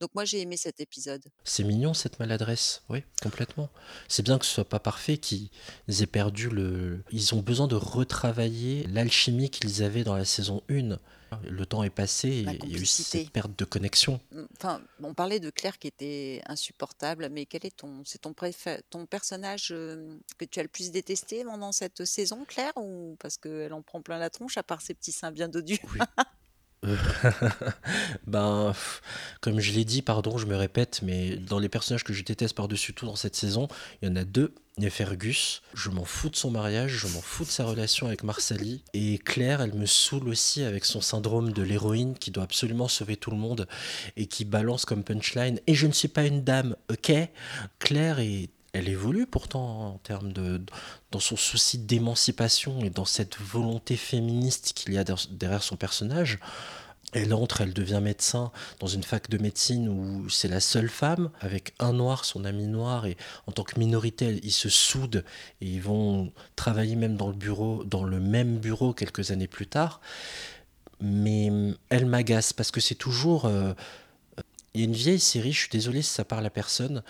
[0.00, 1.24] Donc moi, j'ai aimé cet épisode.
[1.44, 3.68] C'est mignon cette maladresse, oui, complètement.
[4.08, 5.50] C'est bien que ce soit pas parfait, qu'ils
[5.88, 7.02] aient perdu le.
[7.10, 10.98] Ils ont besoin de retravailler l'alchimie qu'ils avaient dans la saison 1.
[11.44, 14.20] Le temps est passé La il y a eu cette perte de connexion.
[14.56, 18.80] Enfin, on parlait de Claire qui était insupportable, mais quel est ton, c'est ton, préfé-
[18.90, 23.36] ton personnage euh, que tu as le plus détesté pendant cette saison, Claire, ou parce
[23.36, 25.78] qu'elle en prend plein la tronche, à part ses petits seins bien dodus?
[25.92, 26.00] Oui.
[28.26, 28.74] Ben,
[29.40, 32.54] comme je l'ai dit, pardon, je me répète, mais dans les personnages que je déteste
[32.54, 33.68] par-dessus tout dans cette saison,
[34.02, 34.54] il y en a deux.
[34.78, 37.64] Il y a Fergus, je m'en fous de son mariage, je m'en fous de sa
[37.64, 38.84] relation avec Marsali.
[38.92, 43.16] Et Claire, elle me saoule aussi avec son syndrome de l'héroïne qui doit absolument sauver
[43.16, 43.66] tout le monde
[44.18, 47.10] et qui balance comme punchline Et je ne suis pas une dame, ok?
[47.78, 48.50] Claire est.
[48.76, 50.60] Elle évolue pourtant en termes de.
[51.10, 55.76] dans son souci d'émancipation et dans cette volonté féministe qu'il y a der- derrière son
[55.76, 56.38] personnage.
[57.14, 61.30] Elle entre, elle devient médecin dans une fac de médecine où c'est la seule femme,
[61.40, 65.24] avec un noir, son ami noir, et en tant que minorité, ils se soudent
[65.62, 69.66] et ils vont travailler même dans le bureau, dans le même bureau quelques années plus
[69.66, 70.02] tard.
[71.00, 71.50] Mais
[71.88, 73.46] elle m'agace parce que c'est toujours.
[73.46, 73.72] euh,
[74.76, 77.02] il y a une vieille série, je suis désolé si ça parle à personne,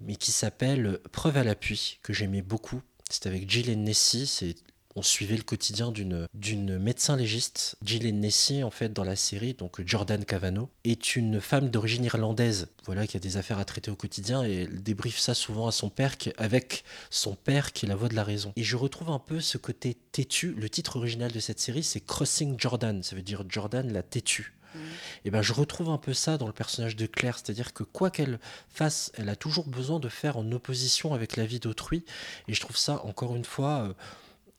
[0.00, 2.82] mais qui s'appelle Preuve à l'appui, que j'aimais beaucoup.
[3.08, 4.56] C'était avec Gillian Nessie, c'est
[4.96, 7.76] on suivait le quotidien d'une d'une médecin légiste.
[7.84, 12.66] Gillian Nessie, en fait, dans la série, donc Jordan Cavano, est une femme d'origine irlandaise,
[12.86, 15.72] voilà, qui a des affaires à traiter au quotidien, et elle débriefe ça souvent à
[15.72, 18.52] son père, avec son père qui est la voix de la raison.
[18.56, 20.54] Et je retrouve un peu ce côté têtu.
[20.58, 24.54] Le titre original de cette série, c'est Crossing Jordan, ça veut dire Jordan la têtue.
[25.24, 28.10] Et ben je retrouve un peu ça dans le personnage de Claire, c'est-à-dire que quoi
[28.10, 32.04] qu'elle fasse, elle a toujours besoin de faire en opposition avec la vie d'autrui.
[32.48, 33.94] Et je trouve ça, encore une fois, euh,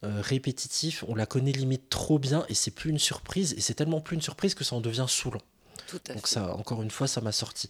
[0.05, 1.03] euh, répétitif.
[1.07, 3.53] On la connaît limite trop bien et c'est plus une surprise.
[3.57, 5.41] Et c'est tellement plus une surprise que ça en devient saoulant.
[5.87, 6.33] Tout à Donc fait.
[6.35, 7.69] ça, encore une fois, ça m'a sorti.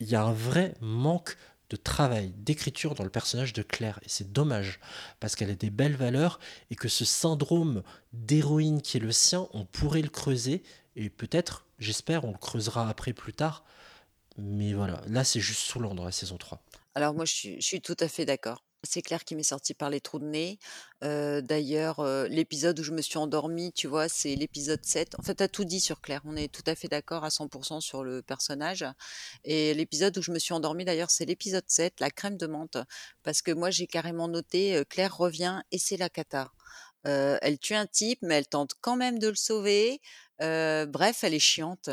[0.00, 1.36] Il y a un vrai manque
[1.70, 4.00] de travail, d'écriture dans le personnage de Claire.
[4.02, 4.80] Et c'est dommage,
[5.20, 7.82] parce qu'elle a des belles valeurs et que ce syndrome
[8.14, 10.62] d'héroïne qui est le sien, on pourrait le creuser.
[10.96, 13.64] Et peut-être, j'espère, on le creusera après plus tard.
[14.36, 16.62] Mais voilà, là c'est juste saoulant dans la saison 3.
[16.94, 18.64] Alors moi, je suis, tout à fait d'accord.
[18.84, 20.58] C'est Claire qui m'est sortie par les trous de nez.
[21.02, 25.16] Euh, D'ailleurs, euh, l'épisode où je me suis endormie, tu vois, c'est l'épisode 7.
[25.18, 26.22] En fait, tu as tout dit sur Claire.
[26.24, 28.84] On est tout à fait d'accord à 100% sur le personnage.
[29.44, 32.78] Et l'épisode où je me suis endormie, d'ailleurs, c'est l'épisode 7, la crème de menthe.
[33.24, 36.52] Parce que moi, j'ai carrément noté, euh, Claire revient et c'est la cata.
[37.04, 40.00] Elle tue un type, mais elle tente quand même de le sauver.
[40.40, 41.90] Bref, elle est chiante.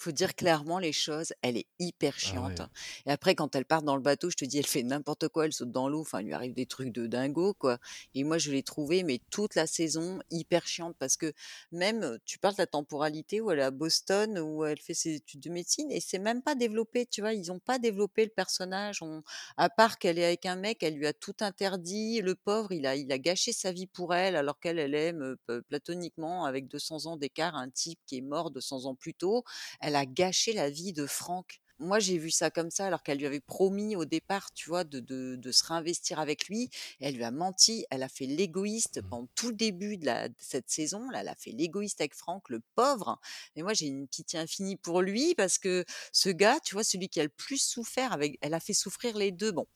[0.00, 2.60] Faut dire clairement les choses, elle est hyper Ah chiante.
[2.60, 2.68] ouais.
[3.04, 5.46] Et après, quand elle part dans le bateau, je te dis, elle fait n'importe quoi,
[5.46, 7.78] elle saute dans l'eau, enfin, il lui arrive des trucs de dingo, quoi.
[8.14, 11.32] Et moi, je l'ai trouvée, mais toute la saison, hyper chiante, parce que
[11.72, 15.16] même, tu parles de la temporalité où elle est à Boston, où elle fait ses
[15.16, 18.30] études de médecine, et c'est même pas développé, tu vois, ils ont pas développé le
[18.30, 19.22] personnage, on-
[19.56, 22.86] à part qu'elle est avec un mec, elle lui a tout interdit, le pauvre, il
[22.86, 26.68] a, il a gâché sa vie pour elle, alors qu'elle, elle aime euh, platoniquement, avec
[26.68, 29.42] 200 ans d'écart, un type qui est mort 200 ans plus tôt
[29.80, 31.60] elle a gâché la vie de Franck.
[31.80, 34.82] Moi, j'ai vu ça comme ça, alors qu'elle lui avait promis au départ, tu vois,
[34.82, 36.70] de, de, de se réinvestir avec lui.
[37.00, 39.08] Et elle lui a menti, elle a fait l'égoïste Mmh.
[39.08, 41.08] pendant tout le début de, la, de cette saison.
[41.10, 43.20] Là, elle a fait l'égoïste avec Franck, le pauvre.
[43.54, 47.08] Et moi, j'ai une pitié infinie pour lui parce que ce gars, tu vois, celui
[47.08, 49.52] qui a le plus souffert, avec, elle a fait souffrir les deux.
[49.52, 49.66] Bon,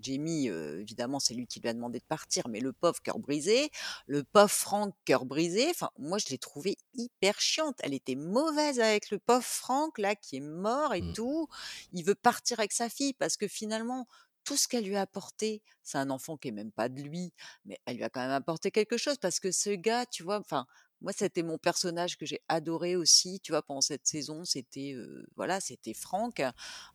[0.00, 3.18] Jamie, euh, évidemment, c'est lui qui lui a demandé de partir, mais le pauvre cœur
[3.18, 3.70] brisé,
[4.06, 7.76] le pauvre Franck cœur brisé, enfin, moi, je l'ai trouvée hyper chiante.
[7.80, 11.14] Elle était mauvaise avec le pauvre Franck, là, qui est mort et Mm.
[11.14, 11.48] tout.
[11.92, 14.06] Il veut partir avec sa fille parce que finalement,
[14.44, 17.32] tout ce qu'elle lui a apporté, c'est un enfant qui est même pas de lui,
[17.64, 20.38] mais elle lui a quand même apporté quelque chose parce que ce gars, tu vois,
[20.38, 20.66] enfin,
[21.02, 24.44] moi, c'était mon personnage que j'ai adoré aussi, tu vois, pendant cette saison.
[24.44, 26.42] C'était, euh, voilà, c'était Franck.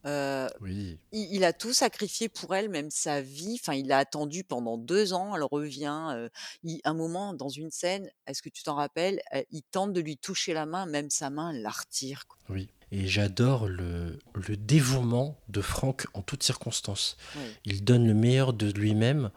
[0.06, 1.00] Euh, Oui.
[1.12, 3.58] il, il a tout sacrifié pour elle, même sa vie.
[3.62, 5.36] Enfin, il l'a attendu pendant deux ans.
[5.36, 6.10] Elle revient.
[6.14, 6.30] euh,
[6.64, 10.18] il- un moment, dans une scène, est-ce que tu t'en rappelles Il tente de lui
[10.18, 12.28] toucher la main, même sa main, elle la retire.
[12.28, 12.38] quoi.
[12.50, 12.70] Oui.
[12.94, 17.16] Et j'adore le, le dévouement de Franck en toutes circonstances.
[17.64, 19.32] Il donne le meilleur de lui-même,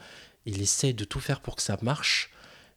[0.44, 2.30] il essaye de tout faire pour que ça marche,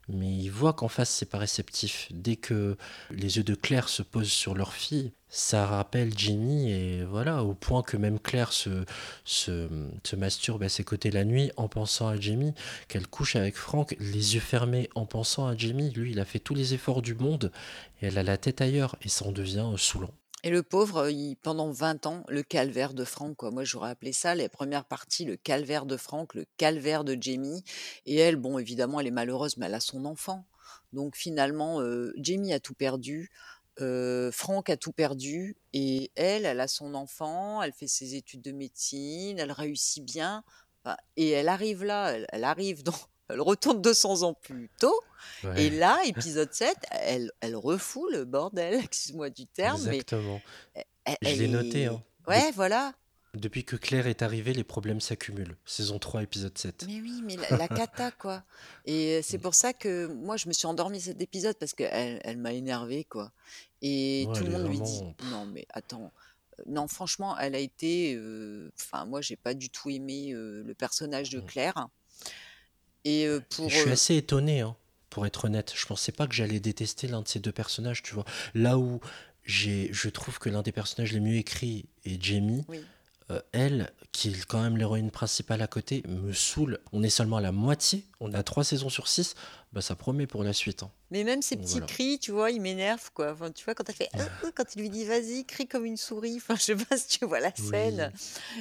[0.08, 2.08] mais il voit qu'en face, c'est pas réceptif.
[2.10, 2.76] Dès que
[3.10, 7.54] les yeux de Claire se posent sur leur fille, ça rappelle Jimmy, et voilà, au
[7.54, 8.84] point que même Claire se,
[9.24, 9.68] se,
[10.16, 12.54] masturbe à ses côtés la nuit en pensant à Jimmy,
[12.88, 15.90] qu'elle couche avec Franck, les yeux fermés en pensant à Jimmy.
[15.90, 17.52] Lui, il a fait tous les efforts du monde,
[18.00, 20.14] et elle a la tête ailleurs, et ça en devient saoulant.
[20.48, 21.10] Et le pauvre,
[21.42, 23.50] pendant 20 ans, le calvaire de Franck, quoi.
[23.50, 27.62] Moi, j'aurais appelé ça, les premières parties, le calvaire de Franck, le calvaire de Jamie.
[28.06, 30.46] Et elle, bon, évidemment, elle est malheureuse, mais elle a son enfant.
[30.94, 31.82] Donc finalement,
[32.16, 33.30] Jamie a tout perdu.
[33.82, 38.40] euh, Franck a tout perdu et elle, elle a son enfant, elle fait ses études
[38.40, 40.44] de médecine, elle réussit bien,
[41.18, 42.94] et elle arrive là, elle arrive dans,
[43.28, 45.00] elle retourne 200 ans plus tôt,
[45.56, 50.40] et là, épisode 7, elle, elle refoule le bordel, excuse-moi du terme, mais exactement.
[51.04, 52.02] elle, Je l'ai noté, hein.
[52.26, 52.92] Ouais, voilà.
[53.34, 55.56] Depuis que Claire est arrivée, les problèmes s'accumulent.
[55.66, 56.84] Saison 3, épisode 7.
[56.86, 58.42] Mais oui, mais la, la cata, quoi.
[58.86, 62.38] Et c'est pour ça que moi, je me suis endormie cet épisode parce qu'elle elle
[62.38, 63.30] m'a énervé, quoi.
[63.82, 66.10] Et Ouais, tout le monde lui dit non, mais attends.
[66.58, 68.14] euh, Non, franchement, elle a été.
[68.16, 71.44] euh, Enfin, moi, j'ai pas du tout aimé euh, le personnage de Mm.
[71.46, 71.88] Claire.
[73.08, 73.68] Et euh, pour.
[73.70, 74.76] Je suis euh, assez étonné, hein,
[75.10, 75.72] pour être honnête.
[75.74, 78.24] Je pensais pas que j'allais détester l'un de ces deux personnages, tu vois.
[78.54, 79.00] Là où
[79.44, 82.80] j'ai, je trouve que l'un des personnages les mieux écrits est Jamie, Oui.
[83.30, 86.78] euh, elle, qui est quand même l'héroïne principale à côté, me saoule.
[86.92, 89.34] On est seulement à la moitié, on a trois saisons sur six,
[89.72, 90.82] bah ça promet pour la suite.
[90.82, 90.90] hein.
[91.10, 91.86] Mais même Donc petits voilà.
[91.86, 93.32] cris, tu vois, ils m'énervent, quoi.
[93.32, 94.10] Enfin, tu vois, quand elle fait.
[94.54, 96.36] Quand il lui dit vas-y, crie comme une souris.
[96.36, 98.12] Enfin, je sais pas si tu vois la scène.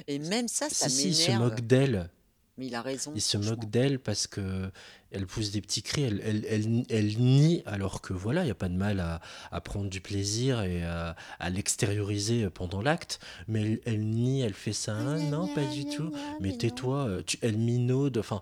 [0.08, 1.44] Et même ça, ça Si, si, il se m'énerve.
[1.44, 2.10] moque d'elle.
[2.58, 3.12] Mais il a raison.
[3.16, 4.72] Il se moque d'elle parce que
[5.12, 8.52] elle pousse des petits cris, elle, elle, elle, elle nie, alors que voilà, il n'y
[8.52, 13.20] a pas de mal à, à prendre du plaisir et à, à l'extérioriser pendant l'acte,
[13.48, 17.24] mais elle, elle nie, elle fait ça, hein, non, pas du tout, mais tais-toi, euh,
[17.42, 18.42] elle minaude, enfin,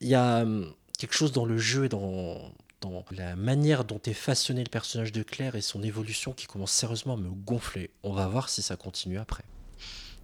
[0.00, 4.00] il y a hum, quelque chose dans le jeu et dans, dans la manière dont
[4.06, 7.90] est façonné le personnage de Claire et son évolution qui commence sérieusement à me gonfler.
[8.02, 9.44] On va voir si ça continue après.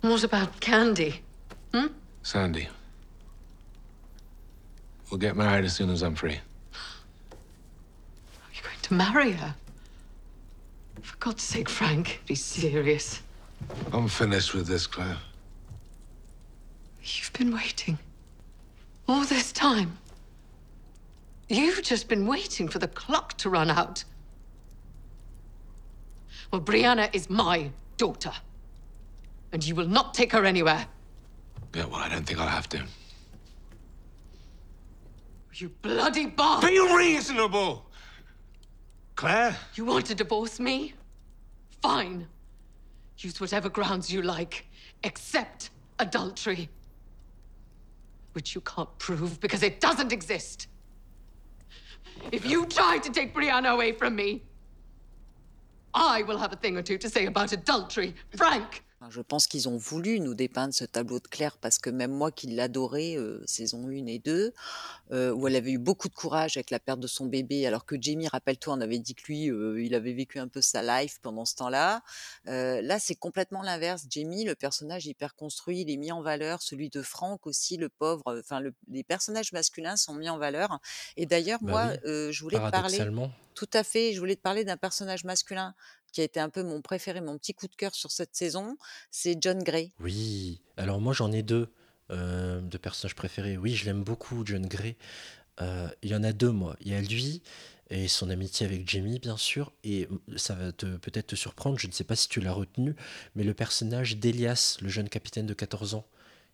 [0.02, 1.22] What about Candy?
[2.22, 2.66] Sandy.
[5.10, 6.40] We'll get married as soon as I'm free.
[7.32, 7.38] Are
[8.52, 9.54] You're going to marry her?
[11.02, 13.20] For God's sake, Frank, be serious.
[13.92, 15.18] I'm finished with this, Claire.
[17.02, 17.98] You've been waiting.
[19.08, 19.98] All this time.
[21.48, 24.02] You've just been waiting for the clock to run out.
[26.50, 28.32] Well, Brianna is my daughter.
[29.52, 30.86] And you will not take her anywhere.
[31.74, 32.82] Yeah, well, I don't think I'll have to.
[35.60, 36.70] You bloody bastard!
[36.70, 37.86] Be reasonable!
[39.14, 39.56] Claire?
[39.74, 40.92] You want to divorce me?
[41.80, 42.26] Fine.
[43.18, 44.66] Use whatever grounds you like,
[45.02, 46.68] except adultery.
[48.34, 50.68] Which you can't prove because it doesn't exist.
[52.32, 54.42] If you try to take Brianna away from me,
[55.94, 58.14] I will have a thing or two to say about adultery.
[58.36, 58.84] Frank!
[59.10, 62.32] Je pense qu'ils ont voulu nous dépeindre ce tableau de Claire parce que même moi
[62.32, 64.52] qui l'adorais, euh, saison 1 et 2,
[65.12, 67.84] euh, où elle avait eu beaucoup de courage avec la perte de son bébé, alors
[67.84, 70.82] que Jamie, rappelle-toi, on avait dit que lui, euh, il avait vécu un peu sa
[70.82, 72.02] life pendant ce temps-là.
[72.46, 74.06] Là, c'est complètement l'inverse.
[74.08, 76.62] Jamie, le personnage hyper construit, il est mis en valeur.
[76.62, 78.22] Celui de Franck aussi, le pauvre.
[78.40, 80.80] Enfin, le- les personnages masculins sont mis en valeur.
[81.16, 82.98] Et d'ailleurs, Bah moi, oui, je voulais te parler.
[83.54, 84.12] Tout à fait.
[84.12, 85.74] Je voulais te parler d'un personnage masculin
[86.12, 88.76] qui a été un peu mon préféré, mon petit coup de cœur sur cette saison.
[89.10, 89.92] C'est John Gray.
[90.00, 91.68] Oui, alors moi j'en ai deux
[92.10, 93.56] euh, de personnages préférés.
[93.56, 94.96] Oui, je l'aime beaucoup, John Gray.
[95.60, 96.76] Euh, il y en a deux, moi.
[96.80, 97.42] Il y a lui
[97.90, 99.72] et son amitié avec Jamie, bien sûr.
[99.84, 102.96] Et ça va te peut-être te surprendre, je ne sais pas si tu l'as retenu,
[103.34, 106.06] mais le personnage d'Elias, le jeune capitaine de 14 ans,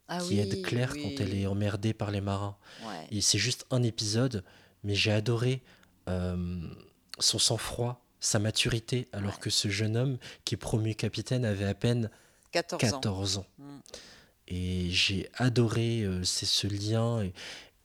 [0.08, 2.56] Ah qui aide oui, Claire quand elle est emmerdée par les marins.
[2.86, 3.06] Ouais.
[3.10, 4.44] Et c'est juste un épisode,
[4.84, 5.62] mais j'ai adoré
[6.08, 6.68] euh,
[7.18, 9.40] son sang-froid, sa maturité, alors Ouais.
[9.40, 12.10] que ce jeune homme qui est promu capitaine avait à peine
[12.52, 13.00] 14 ans.
[13.00, 13.46] 14 ans.
[13.58, 13.78] Mm.
[14.48, 17.22] Et j'ai adoré euh, c'est ce lien.
[17.22, 17.32] Et,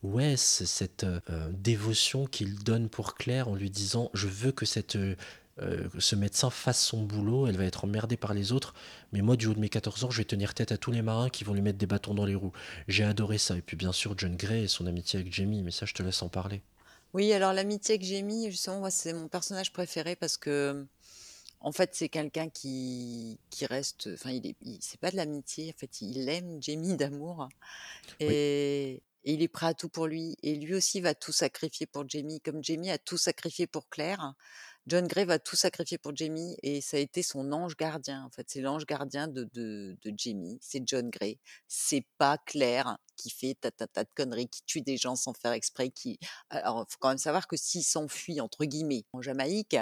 [0.04, 4.96] ouais, cette euh, dévotion qu'il donne pour Claire en lui disant Je veux que cette,
[4.96, 5.16] euh,
[5.60, 8.74] euh, que ce médecin fasse son boulot, elle va être emmerdée par les autres,
[9.12, 11.02] mais moi, du haut de mes 14 ans, je vais tenir tête à tous les
[11.02, 12.54] marins qui vont lui mettre des bâtons dans les roues.
[12.88, 13.58] J'ai adoré ça.
[13.58, 16.04] Et puis, bien sûr, John Gray et son amitié avec Jamie, mais ça, je te
[16.04, 16.62] laisse en parler.
[17.14, 20.86] Oui, alors l'amitié avec Jamie, justement, moi, c'est mon personnage préféré parce que,
[21.62, 24.10] en fait, c'est quelqu'un qui, qui reste.
[24.14, 27.50] Enfin, il est, il- c'est pas de l'amitié, en fait, il aime Jamie d'amour
[28.20, 30.38] et, et il est prêt à tout pour lui.
[30.44, 34.34] Et lui aussi va tout sacrifier pour Jamie, comme Jamie a tout sacrifié pour Claire.
[34.88, 38.24] John Gray va tout sacrifier pour Jamie et ça a été son ange gardien.
[38.24, 40.58] En fait, c'est l'ange gardien de, de, Jamie.
[40.62, 41.40] C'est John Gray.
[41.68, 45.34] C'est pas Claire qui fait ta ta ta de conneries, qui tue des gens sans
[45.34, 46.20] faire exprès, qui
[46.50, 49.76] alors, faut quand même savoir que s'il s'enfuit entre guillemets en Jamaïque,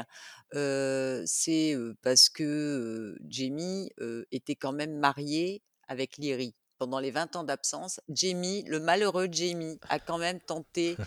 [0.55, 3.91] euh, c'est euh, parce que euh, Jamie
[4.31, 6.55] était quand même marié avec Lyrie.
[6.79, 10.97] Pendant les 20 ans d'absence, Jamie, le malheureux Jamie, a quand même tenté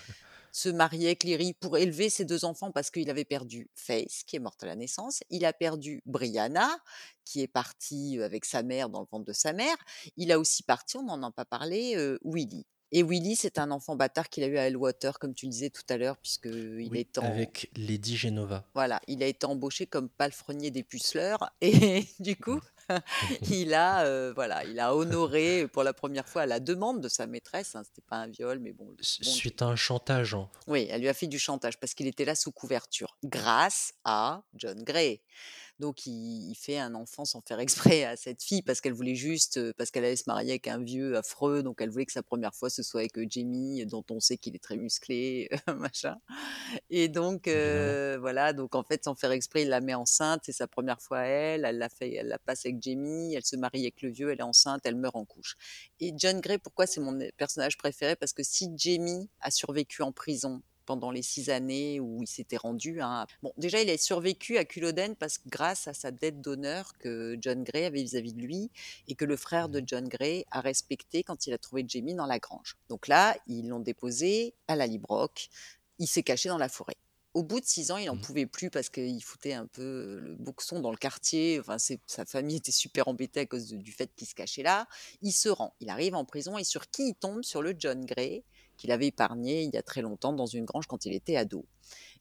[0.59, 4.37] se marier avec Lyrie pour élever ses deux enfants parce qu'il avait perdu Faith, qui
[4.37, 5.23] est morte à la naissance.
[5.31, 6.69] Il a perdu Brianna,
[7.25, 9.77] qui est partie avec sa mère dans le ventre de sa mère.
[10.17, 12.67] Il a aussi parti, on n'en a pas parlé, euh, Willy.
[12.91, 15.69] Et Willy, c'est un enfant bâtard qu'il a eu à Elwater, comme tu le disais
[15.71, 17.23] tout à l'heure, puisqu'il Oui, est en...
[17.23, 18.67] avec Lady Genova.
[18.75, 22.61] Voilà, il a été embauché comme palefrenier des puceleurs et du coup,
[23.51, 27.09] il a, euh, voilà, il a honoré pour la première fois à la demande de
[27.09, 27.75] sa maîtresse.
[27.77, 28.87] Hein, C'était pas un viol, mais bon.
[28.87, 30.35] Bon, Suite à un chantage.
[30.35, 30.49] hein.
[30.67, 34.43] oui, elle lui a fait du chantage parce qu'il était là sous couverture, grâce à
[34.55, 35.21] John Gray.
[35.79, 39.15] Donc il, il fait un enfant sans faire exprès à cette fille parce qu'elle voulait
[39.15, 42.23] juste, parce qu'elle allait se marier avec un vieux affreux, donc elle voulait que sa
[42.23, 46.17] première fois ce soit avec Jamie, dont on sait qu'il est très musclé, machin.
[46.91, 50.67] Et donc voilà, donc en fait sans faire exprès, il la met enceinte, c'est sa
[50.67, 53.83] première fois à elle, elle la fait, elle la passe avec Jamie, elle se marie
[53.83, 55.57] avec le vieux, elle est enceinte, elle meurt en couche.
[56.01, 58.17] Et John Gray, pourquoi c'est mon personnage préféré?
[58.17, 62.57] Parce que si Jamie a survécu en prison pendant les six années où il s'était
[62.57, 63.03] rendu.
[63.03, 66.97] hein, Bon, déjà, il a survécu à Culloden parce que grâce à sa dette d'honneur
[66.97, 68.71] que John Gray avait vis-à-vis de lui
[69.07, 72.25] et que le frère de John Gray a respecté quand il a trouvé Jamie dans
[72.25, 72.79] la grange.
[72.89, 75.51] Donc là, ils l'ont déposé à la Librock.
[75.99, 76.97] Il s'est caché dans la forêt.
[77.35, 78.23] Au bout de six ans, il n'en Mhm.
[78.23, 81.61] pouvait plus parce qu'il foutait un peu le boxon dans le quartier.
[81.61, 84.89] Enfin, sa famille était super embêtée à cause de- du fait qu'il se cachait là.
[85.21, 87.43] Il se rend, il arrive en prison et sur qui il tombe?
[87.45, 88.43] Sur le John Gray
[88.79, 91.67] qu'il avait épargné il y a très longtemps dans une grange quand il était ado.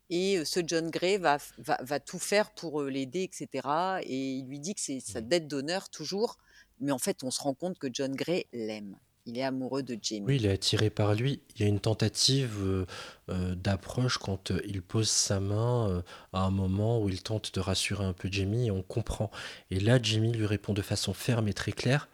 [0.09, 3.67] Et euh, ce John Gray va, va, va tout faire pour euh, l'aider, etc.
[4.03, 6.37] Et il lui dit que c'est sa dette d'honneur toujours.
[6.79, 8.97] Mais en fait, on se rend compte que John Gray l'aime.
[9.27, 10.25] Il est amoureux de Jamie.
[10.25, 11.41] Oui, il est attiré par lui.
[11.55, 12.85] Il y a une tentative euh,
[13.29, 16.01] euh, d'approche quand euh, il pose sa main
[16.31, 19.29] à un moment où il tente de rassurer un peu Jamie et on comprend.
[19.69, 22.07] Et là, Jamie lui répond de façon ferme et très claire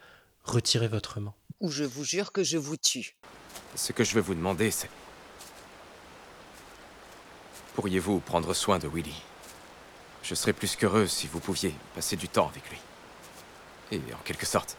[0.43, 1.35] Retirez votre main.
[1.61, 3.15] Ou je vous jure que je vous tue.
[3.75, 4.89] Ce que je vais vous demander, c'est...
[7.75, 9.19] Pourriez-vous prendre soin de Willy?
[10.21, 12.79] Je serais plus qu'heureux si vous pouviez passer du temps avec lui.
[13.91, 14.77] Et en quelque sorte,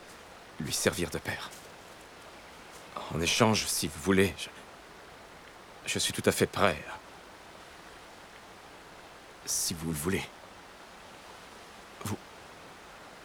[0.61, 1.51] lui servir de père.
[3.15, 4.49] En échange, si vous voulez, je,
[5.87, 6.83] je suis tout à fait prêt.
[6.89, 6.99] à-
[9.47, 10.23] Si vous le voulez.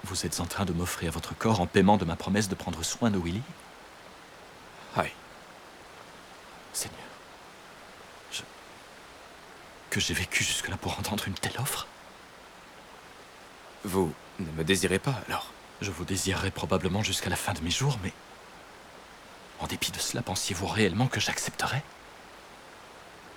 [0.05, 2.81] Vous êtes en train de m'offrir votre corps en paiement de ma promesse de prendre
[2.83, 3.41] soin de Willy?
[4.95, 5.11] Aïe.
[6.73, 6.97] Seigneur.
[8.31, 8.41] Je...
[9.89, 11.87] Que j'ai vécu jusque-là pour entendre une telle offre?
[13.85, 15.51] Vous ne me désirez pas alors
[15.81, 18.13] Je vous désirerai probablement jusqu'à la fin de mes jours, mais...
[19.59, 21.83] En dépit de cela, pensiez-vous réellement que j'accepterais?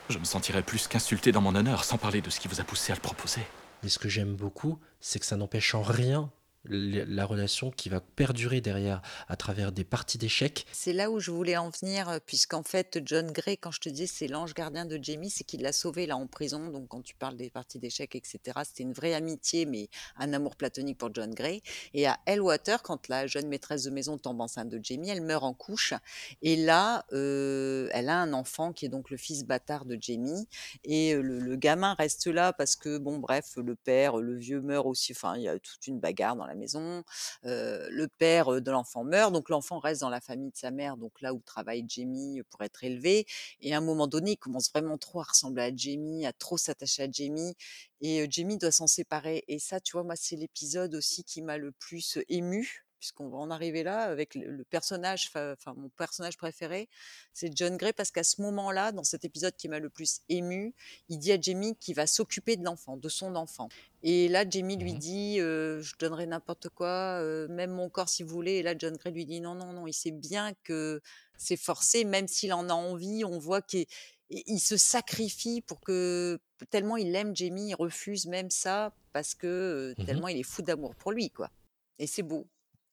[0.08, 2.64] Je me sentirais plus qu'insulté dans mon honneur, sans parler de ce qui vous a
[2.64, 3.42] poussé à le proposer.
[3.82, 6.30] Mais ce que j'aime beaucoup, c'est que ça n'empêche en rien
[6.64, 10.66] la relation qui va perdurer derrière à travers des parties d'échecs.
[10.72, 13.88] C'est là où je voulais en venir, euh, puisqu'en fait, John Gray, quand je te
[13.88, 16.68] dis c'est l'ange gardien de Jamie, c'est qu'il l'a sauvé là en prison.
[16.68, 20.56] Donc, quand tu parles des parties d'échecs, etc., c'était une vraie amitié, mais un amour
[20.56, 21.62] platonique pour John Gray.
[21.94, 25.44] Et à Hellwater, quand la jeune maîtresse de maison tombe enceinte de Jamie, elle meurt
[25.44, 25.94] en couche.
[26.42, 30.46] Et là, euh, elle a un enfant qui est donc le fils bâtard de Jamie.
[30.84, 34.60] Et euh, le, le gamin reste là parce que, bon, bref, le père, le vieux
[34.60, 35.12] meurt aussi.
[35.12, 37.02] Enfin, il y a toute une bagarre dans la maison.
[37.44, 41.20] le père de l'enfant meurt, donc l'enfant reste dans la famille de sa mère, donc
[41.20, 43.26] là où travaille Jamie pour être élevé.
[43.60, 46.56] Et à un moment donné, il commence vraiment trop à ressembler à Jamie, à trop
[46.56, 47.54] s'attacher à Jamie.
[48.00, 49.44] Et Jamie doit s'en séparer.
[49.48, 53.38] Et ça, tu vois, moi, c'est l'épisode aussi qui m'a le plus ému puisqu'on va
[53.38, 56.88] en arriver là avec le, personnage, enfin mon personnage préféré,
[57.32, 60.72] c'est John Gray parce qu'à ce moment-là, dans cet épisode qui m'a le plus ému,
[61.08, 63.68] il dit à Jamie qu'il va s'occuper de l'enfant, de son enfant.
[64.04, 68.28] Et là, Jamie lui mmh dit, je donnerai n'importe quoi, même mon corps si vous
[68.28, 68.52] voulez.
[68.52, 71.00] Et là, John Gray lui dit, non, non, non, il sait bien que
[71.36, 73.86] c'est forcé, même s'il en a envie, on voit qu'il
[74.60, 76.38] se sacrifie pour que
[76.70, 80.62] tellement il aime Jamie, il refuse même ça parce que mmh tellement il est fou
[80.62, 81.50] d'amour pour lui, quoi.
[81.98, 82.46] Et c'est beau.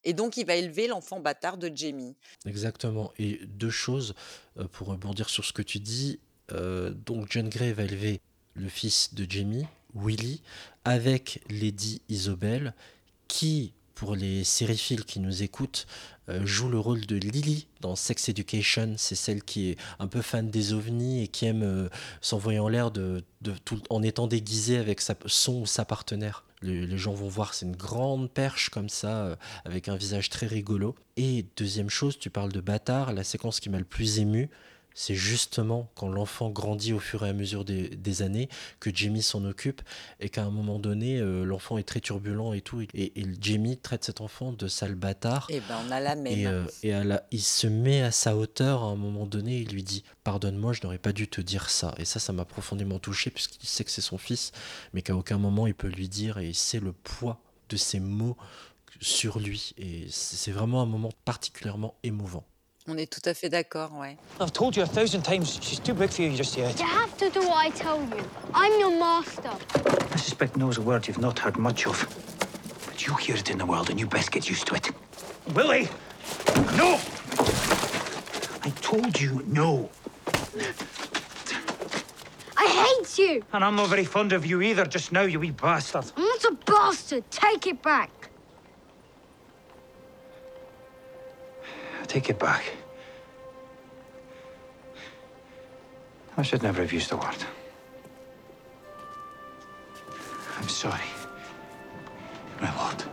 [0.04, 2.14] Et donc, il va élever l'enfant bâtard de Jamie.
[2.46, 3.12] Exactement.
[3.18, 4.14] Et deux choses
[4.58, 6.20] euh, pour rebondir sur ce que tu dis.
[6.52, 8.20] Euh, donc, John Gray va élever
[8.54, 10.42] le fils de Jamie, Willy,
[10.84, 12.74] avec Lady Isobel,
[13.28, 15.86] qui, pour les sériphiles qui nous écoutent,
[16.28, 18.94] euh, joue le rôle de Lily dans Sex Education.
[18.96, 21.90] C'est celle qui est un peu fan des ovnis et qui aime
[22.22, 23.22] s'envoyer en l'air de,
[23.90, 26.44] en étant déguisée avec sa, son ou sa partenaire.
[26.62, 30.46] Les, gens vont voir, c'est une grande perche comme ça, euh, avec un visage très
[30.46, 30.94] rigolo.
[31.16, 34.50] Et deuxième chose, tu parles de bâtard, la séquence qui m'a le plus ému,
[34.94, 38.48] c'est justement quand l'enfant grandit au fur et à mesure des, années
[38.80, 39.82] que Jamie s'en occupe
[40.18, 42.82] et qu'à un moment donné, euh, l'enfant est très turbulent et tout.
[42.94, 45.46] Et, Jamie traite cet enfant de sale bâtard.
[45.48, 46.26] Et eh ben on a la même.
[46.26, 46.92] Et, euh, et
[47.30, 49.58] il se met à sa hauteur à un moment donné.
[49.60, 51.94] Il lui dit Pardonne-moi, je n'aurais pas dû te dire ça.
[51.98, 54.52] Et ça, ça m'a profondément touché puisqu'il sait que c'est son fils,
[54.92, 58.00] mais qu'à aucun moment il peut lui dire et il sait le poids de ses
[58.00, 58.36] mots
[59.00, 59.72] sur lui.
[59.78, 62.44] Et c'est vraiment un moment particulièrement émouvant.
[62.88, 64.16] On est tout à fait d'accord, ouais.
[64.40, 66.78] I've told you a thousand times, she's too big for you just yet.
[66.80, 68.24] You have to do what I tell you.
[68.54, 69.50] I'm your master.
[70.14, 70.38] Mrs.
[70.38, 71.98] Beck knows a word you've not heard much of.
[72.86, 74.90] But you hear it in the world, and you best get used to it.
[75.54, 75.88] Willie!
[76.76, 76.98] No!
[78.62, 79.90] I told you no.
[82.56, 83.42] I hate you!
[83.52, 86.06] And I'm not very fond of you either just now, you wee bastard.
[86.16, 87.24] I'm not a bastard.
[87.30, 88.10] Take it back.
[92.10, 92.64] Take it back.
[96.36, 97.40] I should never have used the word.
[100.58, 101.08] I'm sorry,
[102.60, 103.04] my lord.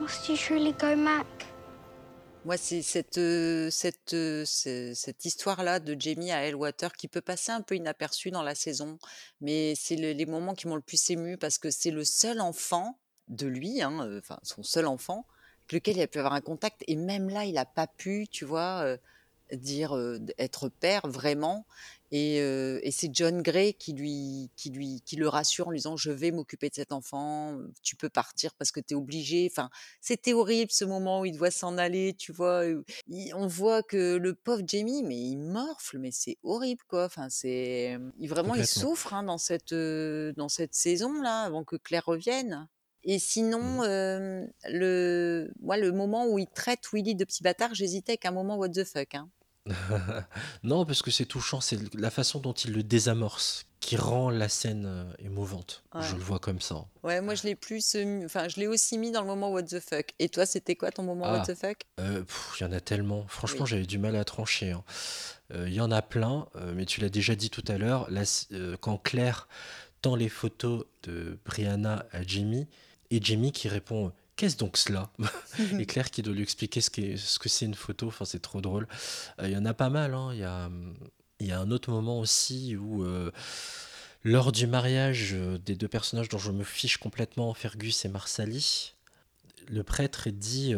[0.00, 1.26] Must you truly go, Mac?
[2.46, 3.20] Moi, c'est cette,
[3.70, 4.16] cette,
[4.46, 8.98] cette histoire-là de Jamie à Hellwater qui peut passer un peu inaperçue dans la saison,
[9.42, 12.98] mais c'est les moments qui m'ont le plus ému parce que c'est le seul enfant
[13.28, 15.26] de lui, hein, euh, enfin son seul enfant,
[15.72, 16.84] lequel il a pu avoir un contact.
[16.86, 18.98] Et même là, il n'a pas pu, tu vois,
[19.52, 19.96] dire
[20.38, 21.66] être père vraiment.
[22.10, 26.10] Et, c'est John Gray qui lui, qui lui, qui le rassure en lui disant je
[26.10, 29.48] vais m'occuper de cet enfant, tu peux partir parce que tu es obligé.
[29.50, 32.64] Enfin, c'était horrible ce moment où il doit s'en aller, tu vois.
[33.34, 37.04] on voit que le pauvre Jamie, mais il morfle, mais c'est horrible quoi.
[37.04, 42.06] Enfin, c'est vraiment il souffre hein, dans cette dans cette saison là avant que Claire
[42.06, 42.68] revienne.
[43.10, 44.48] Et sinon, mmh.
[44.68, 48.56] le, moi, le moment où il traite Willy de petit bâtard, j'hésitais avec un moment
[48.56, 49.14] what the fuck.
[49.14, 49.30] Hein.
[50.62, 54.50] non, parce que c'est touchant, c'est la façon dont il le désamorce qui rend la
[54.50, 55.84] scène émouvante.
[55.98, 56.84] Je le vois comme ça.
[57.02, 59.80] Ouais, moi je l'ai plus, enfin je l'ai aussi mis dans le moment what the
[59.80, 60.12] fuck.
[60.18, 61.86] Et toi, c'était quoi ton moment what ah, the fuck?
[61.98, 62.24] Il
[62.60, 63.26] y en a tellement.
[63.28, 64.72] Franchement, j'avais du mal à trancher.
[64.72, 64.84] Hein.
[65.54, 68.10] Il y en a plein, mais tu l'as déjà dit tout à l'heure.
[68.80, 69.48] quand Claire
[70.02, 72.68] tend les photos de Brianna à Jimmy,
[73.10, 75.10] et Jamie qui répond Qu'est-ce donc cela?
[75.80, 78.06] Et Claire qui doit lui expliquer ce, ce que c'est une photo.
[78.06, 78.86] Enfin, c'est trop drôle.
[79.40, 80.14] Euh, il y en a pas mal.
[80.14, 80.30] Hein.
[80.32, 80.70] Il y, a,
[81.40, 83.32] y, a, un autre moment aussi où, euh,
[84.22, 88.94] lors du mariage euh, des deux personnages dont je me fiche complètement, Fergus et Marsali,
[89.66, 90.72] le prêtre dit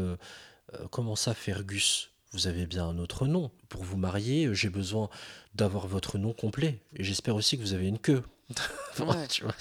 [0.90, 2.12] Comment ça, Fergus?
[2.32, 3.50] Vous avez bien un autre nom.
[3.68, 5.10] Pour vous marier, j'ai besoin
[5.54, 6.80] d'avoir votre nom complet.
[6.96, 8.22] Et j'espère aussi que vous avez une queue.
[9.28, 9.54] tu vois,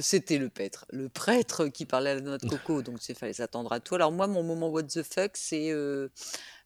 [0.00, 3.80] c'était le prêtre, le prêtre qui parlait à notre coco, donc il fallait s'attendre à
[3.80, 3.94] tout.
[3.94, 6.08] Alors moi, mon moment what the fuck, c'est euh,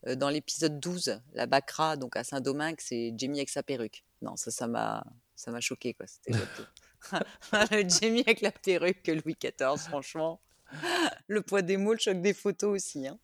[0.07, 4.05] euh, dans l'épisode 12, la Bacra, donc à Saint-Domingue, c'est Jamie avec sa perruque.
[4.23, 5.05] Non, ça, ça m'a,
[5.35, 6.07] ça m'a choqué quoi.
[7.71, 10.41] Le Jamie avec la perruque Louis XIV, franchement.
[11.27, 13.07] Le poids des mots, le choc des photos aussi.
[13.07, 13.19] Hein.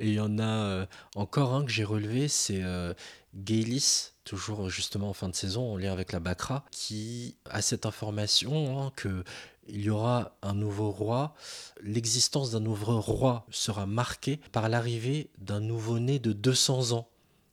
[0.00, 2.94] Et il y en a euh, encore un que j'ai relevé, c'est euh,
[3.34, 7.86] Gaylis, toujours justement en fin de saison, en lien avec la Bakra, qui a cette
[7.86, 9.24] information hein, que
[9.68, 11.34] il y aura un nouveau roi.
[11.82, 17.08] L'existence d'un nouveau roi sera marquée par l'arrivée d'un nouveau-né de 200 ans.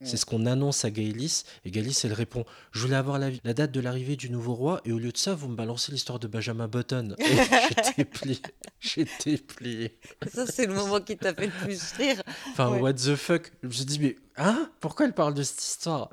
[0.06, 1.44] C'est ce qu'on annonce à Gaëlis.
[1.66, 4.80] Et Gaëlis, elle répond Je voulais avoir la, la date de l'arrivée du nouveau roi,
[4.86, 7.16] et au lieu de ça, vous me balancez l'histoire de Benjamin Button.
[7.20, 8.40] J'étais plié.
[8.80, 9.98] J'étais plié.
[10.34, 12.22] Ça, c'est le moment qui t'a fait le plus rire.
[12.52, 12.80] Enfin, Ouais.
[12.80, 14.70] what the fuck Je me suis dit, mais hein?
[14.80, 16.10] Pourquoi elle parle de cette histoire?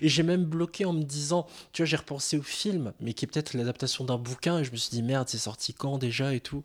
[0.00, 3.24] Et j'ai même bloqué en me disant, tu vois, j'ai repensé au film, mais qui
[3.24, 6.32] est peut-être l'adaptation d'un bouquin, et je me suis dit, merde, c'est sorti quand déjà
[6.34, 6.62] et tout?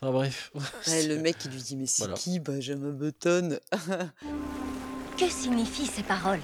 [0.00, 0.52] Enfin bref.
[0.86, 2.14] Ouais, le mec, il lui dit Mais c'est Voilà.
[2.14, 3.58] qui Benjamin Button?
[5.20, 6.40] Que signifient ces paroles?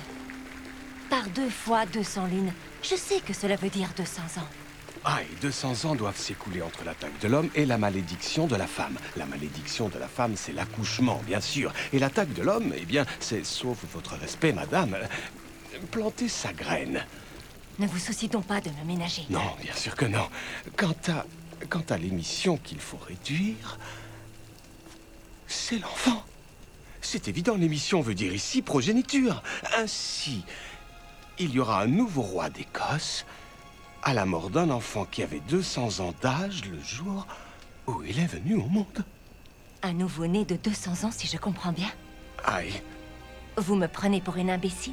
[1.09, 2.53] Par deux fois 200 lunes.
[2.83, 4.49] Je sais que cela veut dire 200 ans.
[5.03, 8.67] Ah, et 200 ans doivent s'écouler entre l'attaque de l'homme et la malédiction de la
[8.67, 8.99] femme.
[9.17, 11.73] La malédiction de la femme, c'est l'accouchement, bien sûr.
[11.95, 17.03] Et l'attaque de l'homme, eh bien, c'est, sauf votre respect, madame, euh, planter sa graine.
[17.79, 19.23] Ne vous souciez donc pas de me ménager.
[19.31, 20.29] Non, bien sûr que non.
[20.77, 21.25] Quant à,
[21.71, 23.79] quant à l'émission qu'il faut réduire,
[25.47, 26.23] c'est l'enfant.
[27.17, 29.43] C'est évident, l'émission veut dire ici progéniture.
[29.79, 30.45] Ainsi,
[31.39, 33.25] il y aura un nouveau roi d'Écosse
[34.03, 37.27] à la mort d'un enfant qui avait 200 ans d'âge le jour
[37.87, 39.03] où il est venu au monde.
[39.83, 41.89] Un nouveau-né de 200 ans, si je comprends bien.
[42.45, 42.83] Aïe,
[43.57, 44.93] Vous me prenez pour une imbécile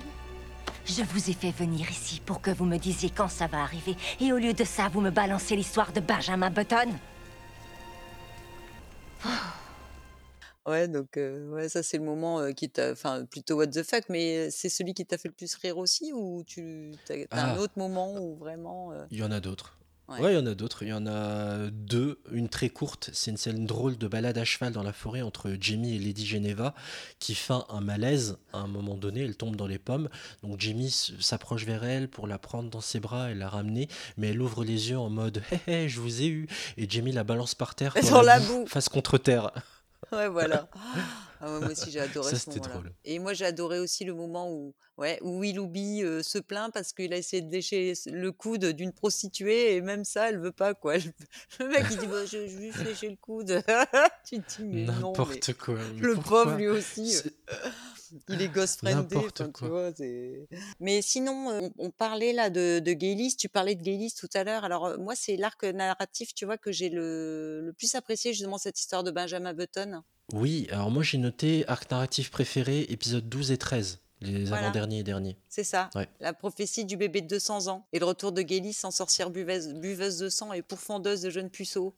[0.86, 3.98] Je vous ai fait venir ici pour que vous me disiez quand ça va arriver.
[4.22, 6.90] Et au lieu de ça, vous me balancez l'histoire de Benjamin Button
[10.66, 14.50] Ouais, donc ouais, ça c'est le moment qui t'a, enfin plutôt what the fuck, mais
[14.50, 17.60] c'est celui qui t'a fait le plus rire aussi ou tu t'as, t'as un Ah.
[17.60, 18.94] autre moment où vraiment.
[19.12, 19.78] Il y en a d'autres.
[20.10, 20.20] Ouais.
[20.20, 20.84] Ouais, il y en a d'autres.
[20.84, 22.20] Il y en a deux.
[22.34, 25.56] Une très courte, c'est une scène drôle de balade à cheval dans la forêt entre
[25.60, 26.74] Jamie et Lady Geneva
[27.20, 29.22] qui fait un malaise à un moment donné.
[29.22, 30.10] Elle tombe dans les pommes.
[30.44, 33.88] Donc Jamie s'approche vers elle pour la prendre dans ses bras et la ramener.
[34.18, 36.48] Mais elle ouvre les yeux en mode Hé hé, je vous ai eu.
[36.76, 37.94] Et Jamie la balance par terre.
[38.12, 38.68] Dans la boue, boue.
[38.68, 39.52] Face contre terre.
[40.12, 40.68] Ouais, voilà.
[41.46, 42.70] Ah ouais, moi aussi j'ai adoré Ça, ce moment-là.
[42.74, 42.92] drôle.
[43.04, 46.94] Et moi j'ai adoré aussi le moment où, ouais, où Willoughby euh, se plaint parce
[46.94, 50.74] qu'il a essayé de lécher le coude d'une prostituée et même ça elle veut pas
[50.74, 50.96] quoi.
[50.96, 51.04] Le,
[51.60, 53.62] le mec il dit bah, je, vais juste lécher le coude.
[54.26, 55.76] tu te dis mais N'importe quoi.
[55.96, 57.18] mais Le pauvre lui aussi.
[58.30, 59.18] Il est ghost friendly.
[59.18, 59.92] Enfin, tu vois,
[60.80, 64.30] Mais sinon, euh, on, on parlait là de, de Gaylis, tu parlais de Gaylis tout
[64.34, 64.64] à l'heure.
[64.64, 68.58] Alors, euh, moi, c'est l'arc narratif, tu vois, que j'ai le, le plus apprécié, justement,
[68.58, 70.02] cette histoire de Benjamin Button.
[70.32, 74.64] Oui, alors moi j'ai noté arc narratif préféré, épisode 12 et 13, les Voilà.
[74.68, 75.38] avant-derniers et derniers.
[75.50, 76.08] C'est ça, Ouais.
[76.22, 79.74] la prophétie du bébé de 200 ans et le retour de Gaylis en sorcière buveuse,
[79.74, 81.94] buveuse de sang et pourfendeuse de jeunes puceaux.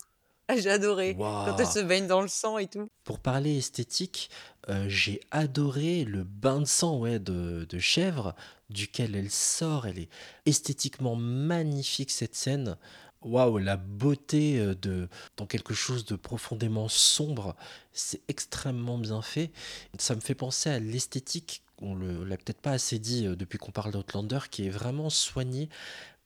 [0.57, 2.87] J'ai adoré quand elle se baigne dans le sang et tout.
[3.03, 4.29] Pour parler esthétique,
[4.69, 8.35] euh, j'ai adoré le bain de sang ouais, de, de chèvre,
[8.69, 9.87] duquel elle sort.
[9.87, 10.09] Elle est
[10.45, 12.77] esthétiquement magnifique cette scène.
[13.21, 17.55] Waouh, la beauté euh, de dans quelque chose de profondément sombre,
[17.91, 19.51] c'est extrêmement bien fait.
[19.97, 23.57] Ça me fait penser à l'esthétique, on le- l'a peut-être pas assez dit euh, depuis
[23.57, 25.69] qu'on parle d'Outlander, qui est vraiment soignée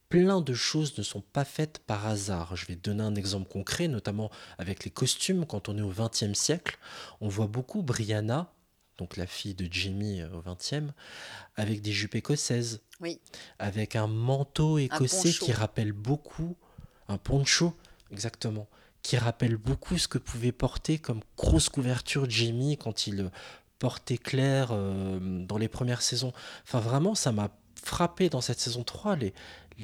[0.10, 2.56] plein de choses ne sont pas faites par hasard.
[2.56, 5.46] Je vais donner un exemple concret, notamment avec les costumes.
[5.46, 6.78] Quand on est au XXe siècle,
[7.22, 8.52] on voit beaucoup Brianna,
[8.98, 10.92] donc la fille de Jamie euh, au XXe,
[11.56, 13.20] avec des jupes écossaises, Oui.
[13.60, 16.58] avec un manteau écossais qui rappelle beaucoup,
[17.08, 17.76] un poncho,
[18.12, 18.68] exactement,
[19.04, 23.30] qui rappelle beaucoup ce que pouvait porter comme grosse couverture Jamie quand il euh,
[23.78, 26.34] portait Claire euh, dans les premières saisons.
[26.64, 27.50] Enfin, vraiment, ça m'a
[27.82, 29.34] frappé dans cette saison 3, les,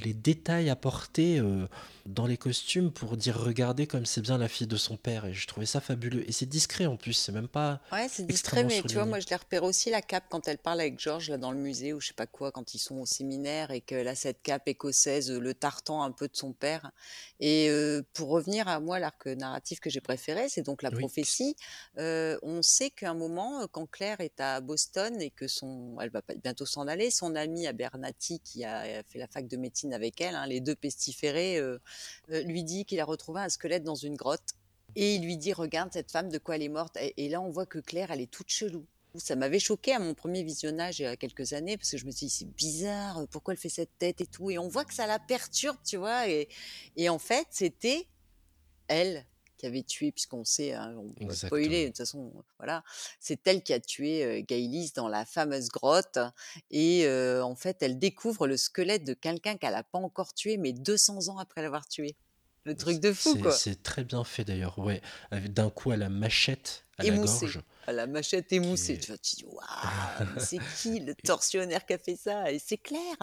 [0.04, 1.68] les détails apportés euh,
[2.06, 5.26] dans les costumes pour dire regardez comme c'est bien la fille de son père.
[5.26, 6.28] Et je trouvais ça fabuleux.
[6.30, 7.82] Et c'est discret en plus, c'est même pas.
[7.92, 9.06] Ouais, c'est discret, mais tu vois, souligné.
[9.06, 11.60] moi je les repère aussi la cape quand elle parle avec Georges là dans le
[11.60, 14.42] musée ou je sais pas quoi, quand ils sont au séminaire et qu'elle a cette
[14.42, 16.92] cape écossaise, le tartan un peu de son père.
[17.40, 20.98] Et euh, pour revenir à moi, l'arc narratif que j'ai préféré, c'est donc la Oui.
[21.00, 21.56] prophétie.
[22.00, 25.96] Euh, on sait qu'à un moment, euh, quand Claire est à Boston et que son,
[26.02, 29.94] elle va bientôt s'en aller, son ami Abernathy qui a fait la fac de médecine
[29.94, 31.78] avec elle, hein, les deux pestiférés, euh,
[32.30, 34.54] lui dit qu'il a retrouvé un squelette dans une grotte.
[34.96, 36.98] Et il lui dit, regarde cette femme, de quoi elle est morte.
[37.18, 38.86] Et, là, on voit que Claire, elle est toute chelou.
[39.16, 42.06] Ça m'avait choqué à mon premier visionnage il y a quelques années parce que je
[42.06, 44.52] me suis dit, c'est bizarre, euh, pourquoi elle fait cette tête et tout.
[44.52, 46.28] Et on voit que ça la perturbe, tu vois.
[46.28, 46.50] Et,
[46.98, 48.08] et en fait, c'était
[48.90, 49.26] elle
[49.66, 52.84] qui avait tué, puisqu'on sait, hein, on peut spoiler, de toute façon, voilà.
[53.20, 56.20] C'est elle qui a tué euh, Gaylis dans la fameuse grotte.
[56.70, 60.58] Et euh, en fait, elle découvre le squelette de quelqu'un qu'elle n'a pas encore tué,
[60.58, 62.16] mais 200 ans après l'avoir tué.
[62.64, 63.52] Le truc de fou, C'est quoi.
[63.52, 65.02] c'est très bien fait d'ailleurs, ouais.
[65.50, 67.46] D'un coup à la machette à la Émoussé.
[67.46, 67.62] gorge.
[67.88, 68.98] À la machette émoussée.
[69.00, 69.60] Tu vois, tu dis, waouh,
[70.40, 72.52] c'est qui le tortionnaire qui a fait ça?
[72.52, 73.16] Et c'est clair.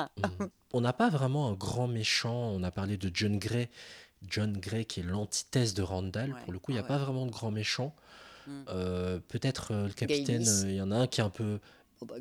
[0.72, 2.34] On n'a pas vraiment un grand méchant.
[2.52, 3.68] On a parlé de John Gray.
[4.28, 6.34] John Gray qui est l'antithèse de Randall.
[6.44, 7.94] Pour le coup, il n'y a pas vraiment de grand méchant.
[8.46, 8.62] Mm.
[8.68, 11.58] Euh, Peut-être euh, le capitaine, euh, il y en a un qui est un peu.
[12.00, 12.16] Oh bah,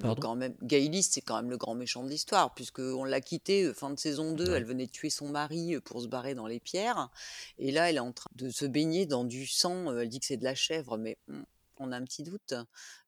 [0.00, 0.54] pardon quand même.
[1.02, 4.54] C'est quand même le grand méchant de l'histoire, puisqu'on l'a quitté fin de saison 2.
[4.54, 7.10] Elle venait tuer son mari pour se barrer dans les pierres.
[7.58, 9.94] Et là, elle est en train de se baigner dans du sang.
[9.94, 11.42] Elle dit que c'est de la chèvre, mais hmm,
[11.78, 12.54] on a un petit doute.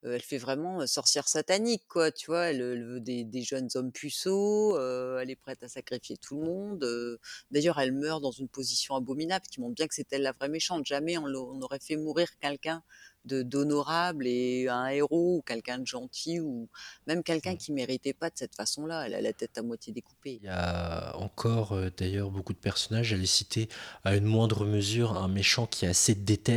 [0.02, 2.10] Elle fait vraiment sorcière satanique, quoi.
[2.12, 4.78] Tu vois, elle, veut des, jeunes hommes puceaux.
[5.18, 7.18] elle est prête à sacrifier tout le monde.
[7.50, 10.48] D'ailleurs, elle meurt dans une position abominable qui montre bien que c'est elle la vraie
[10.48, 10.86] méchante.
[10.86, 12.82] Jamais on, on aurait fait mourir quelqu'un
[13.24, 16.68] d'honorable et un héros ou quelqu'un de gentil ou
[17.06, 19.06] même quelqu'un qui méritait pas de cette façon-là.
[19.06, 20.38] Elle a la tête à moitié découpée.
[20.42, 23.06] Il y a encore euh, d'ailleurs beaucoup de personnages.
[23.06, 23.68] J'allais citer
[24.04, 26.54] à une moindre mesure un méchant qui est assez déter,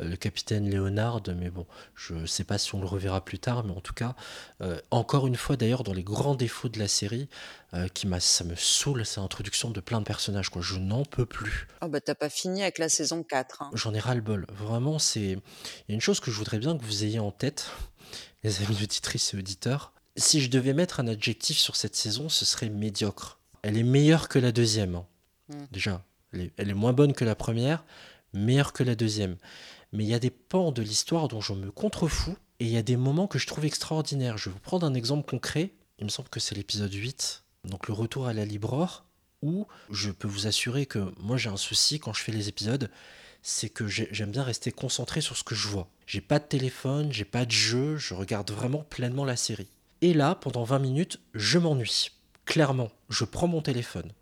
[0.00, 3.38] euh, le capitaine Léonard, mais bon, je ne sais pas si on le reverra plus
[3.38, 4.14] tard, mais en tout cas,
[4.62, 7.28] euh, encore une fois d'ailleurs, dans les grands défauts de la série,
[7.74, 10.48] euh, qui m'a, ça me saoule, c'est l'introduction de plein de personnages.
[10.50, 10.60] Quoi.
[10.62, 11.68] Je n'en peux plus.
[11.82, 13.62] Oh bah t'as pas fini avec la saison 4.
[13.62, 13.70] hein.
[13.74, 14.46] J'en ai ras-le-bol.
[14.52, 15.20] Vraiment, c'est.
[15.20, 17.70] Il y a une chose que je voudrais bien que vous ayez en tête,
[18.42, 19.92] les amis auditrices et auditeurs.
[20.16, 23.38] Si je devais mettre un adjectif sur cette saison, ce serait médiocre.
[23.62, 24.96] Elle est meilleure que la deuxième.
[24.96, 25.06] hein.
[25.48, 25.54] Mm.
[25.70, 27.84] Déjà, elle est, elle est moins bonne que la première,
[28.32, 29.36] meilleure que la deuxième.
[29.92, 32.76] Mais il y a des pans de l'histoire dont je me contrefous et il y
[32.76, 34.38] a des moments que je trouve extraordinaires.
[34.38, 35.72] Je vais vous prendre un exemple concret.
[35.98, 39.04] Il me semble que c'est l'épisode 8, donc le retour à la Libreur,
[39.42, 42.90] où je peux vous assurer que moi j'ai un souci quand je fais les épisodes,
[43.42, 45.88] c'est que j'ai- j'aime bien rester concentré sur ce que je vois.
[46.06, 49.68] J'ai pas de téléphone, j'ai pas de jeu, je regarde vraiment pleinement la série.
[50.02, 52.10] Et là, pendant 20 minutes, je m'ennuie.
[52.44, 54.12] Clairement, je prends mon téléphone.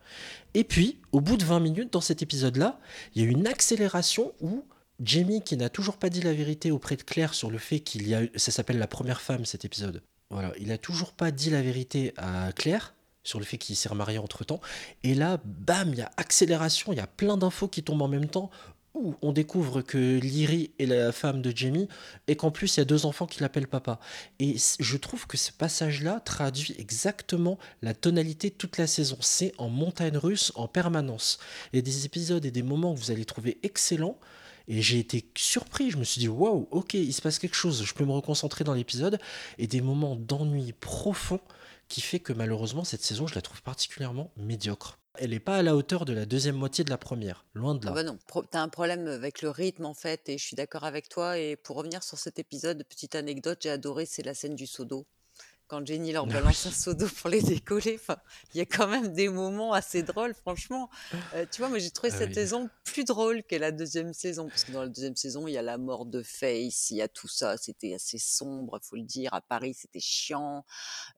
[0.54, 2.78] Et puis, au bout de 20 minutes, dans cet épisode-là,
[3.14, 4.64] il y a une accélération où
[5.02, 8.06] Jamie, qui n'a toujours pas dit la vérité auprès de Claire sur le fait qu'il
[8.08, 8.24] y a...
[8.24, 10.02] eu- Ça s'appelle la première femme, cet épisode.
[10.30, 12.94] Voilà, il a toujours pas dit la vérité à Claire
[13.28, 14.60] sur le fait qu'il s'est remarié entre-temps.
[15.04, 18.08] Et là, bam, il y a accélération, il y a plein d'infos qui tombent en
[18.08, 18.50] même temps
[18.94, 21.88] où on découvre que Lyrie est la femme de Jamie
[22.26, 24.00] et qu'en plus il y a deux enfants qui l'appellent papa.
[24.40, 29.18] Et je trouve que ce passage-là traduit exactement la tonalité de toute la saison.
[29.20, 31.38] C'est en montagne russe en permanence.
[31.74, 34.18] A des épisodes et des moments que vous allez trouver excellents.
[34.68, 37.84] Et j'ai été surpris, je me suis dit, waouh, ok, il se passe quelque chose,
[37.84, 39.18] je peux me reconcentrer dans l'épisode.
[39.58, 41.40] Et des moments d'ennui profond
[41.88, 44.98] qui fait que malheureusement, cette saison, je la trouve particulièrement médiocre.
[45.14, 47.84] Elle n'est pas à la hauteur de la deuxième moitié de la première, loin de
[47.84, 47.90] là.
[47.92, 48.18] Ah bah non,
[48.50, 51.38] t'as un problème avec le rythme en fait, et je suis d'accord avec toi.
[51.38, 54.84] Et pour revenir sur cet épisode, petite anecdote, j'ai adoré, c'est la scène du seau.
[55.68, 58.16] Quand Jenny leur balance un seau d'eau pour les décoller, enfin,
[58.54, 60.88] il y a quand même des moments assez drôles, franchement.
[61.34, 62.34] Euh, tu vois, moi j'ai trouvé Ah cette oui.
[62.34, 65.58] saison plus drôle que la deuxième saison, parce que dans la deuxième saison, il y
[65.58, 69.02] a la mort de Face, il y a tout ça, c'était assez sombre, faut le
[69.02, 69.34] dire.
[69.34, 70.64] À Paris, c'était chiant.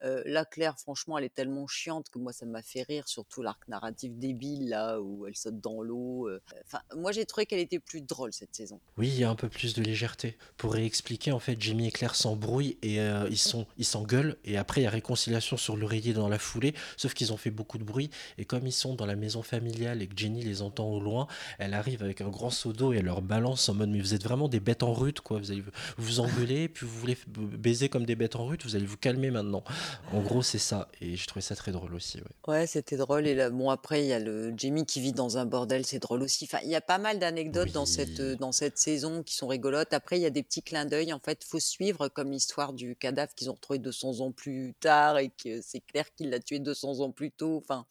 [0.03, 3.41] Euh, là, Claire, franchement, elle est tellement chiante que moi, ça m'a fait rire, surtout
[3.41, 6.27] l'arc narratif débile, là, où elle saute dans l'eau.
[6.27, 6.41] euh.
[6.65, 8.81] Enfin, moi, j'ai trouvé qu'elle était plus drôle cette saison.
[8.97, 10.37] Oui, il y a un peu plus de légèreté.
[10.57, 14.37] Pour réexpliquer, en fait, Jamie et Claire s'embrouillent et euh, ils sont, ils s'engueulent.
[14.45, 16.73] Et après, il y a réconciliation sur l'oreiller dans la foulée.
[16.97, 18.09] Sauf qu'ils ont fait beaucoup de bruit.
[18.37, 21.27] Et comme ils sont dans la maison familiale et que Jenny les entend au loin,
[21.59, 24.13] elle arrive avec un grand seau d'eau et elle leur balance en mode Mais vous
[24.13, 25.39] êtes vraiment des bêtes en rute, quoi.
[25.39, 25.63] Vous allez
[25.97, 28.63] vous engueuler, puis vous voulez baiser comme des bêtes en rute.
[28.63, 29.63] Vous allez vous calmer maintenant.
[30.11, 30.89] En gros, c'est ça.
[31.01, 32.17] Et je trouvais ça très drôle aussi.
[32.17, 32.53] Ouais.
[32.53, 33.27] Ouais, c'était drôle.
[33.27, 35.99] Et là, bon, après, il y a le Jamie qui vit dans un bordel, c'est
[35.99, 36.45] drôle aussi.
[36.45, 39.93] Enfin, il y a pas mal d'anecdotes dans cette, dans cette saison qui sont rigolotes.
[39.93, 41.13] Après, il y a des petits clins d'œil.
[41.13, 45.29] En fait, faut suivre comme l'histoire du cadavre qu'ils ont retrouvé 200 plus tard et
[45.29, 47.57] que c'est clair qu'il l'a tué 200 ans plus tôt.
[47.57, 47.85] Enfin,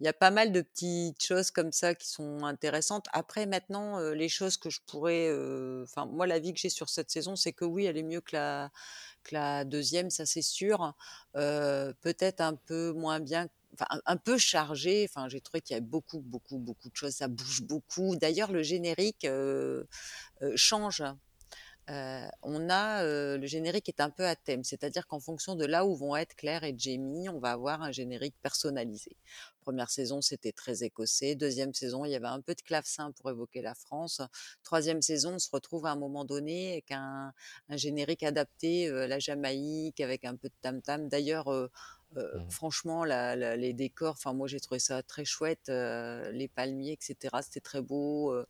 [0.00, 3.06] il y a pas mal de petites choses comme ça qui sont intéressantes.
[3.12, 5.30] Après, maintenant, les choses que je pourrais,
[5.82, 8.36] enfin, moi, l'avis que j'ai sur cette saison, c'est que oui, elle est mieux que
[8.36, 8.70] la,
[9.24, 10.94] que la deuxième, ça c'est sûr.
[11.34, 15.06] Peut-être un peu moins bien, enfin un, peu chargé.
[15.08, 17.14] Enfin, j'ai trouvé qu'il y avait beaucoup, beaucoup, beaucoup de choses.
[17.14, 18.16] Ça bouge beaucoup.
[18.16, 19.26] D'ailleurs, le générique
[20.56, 21.02] change.
[21.90, 25.64] Euh, on a euh, le générique est un peu à thème, c'est-à-dire qu'en fonction de
[25.66, 29.16] là où vont être Claire et Jamie, on va avoir un générique personnalisé.
[29.62, 31.34] Première saison, c'était très écossais.
[31.34, 34.22] Deuxième saison, il y avait un peu de clavecin pour évoquer la France.
[34.62, 37.32] Troisième saison, on se retrouve à un moment donné avec un,
[37.68, 41.08] un générique adapté euh, la Jamaïque, avec un peu de tam-tam.
[41.08, 41.68] D'ailleurs, euh,
[42.16, 46.48] euh, franchement, la- la- les décors, enfin moi j'ai trouvé ça très chouette, euh, les
[46.48, 47.42] palmiers, etc.
[47.42, 48.32] C'était très beau.
[48.32, 48.46] euh,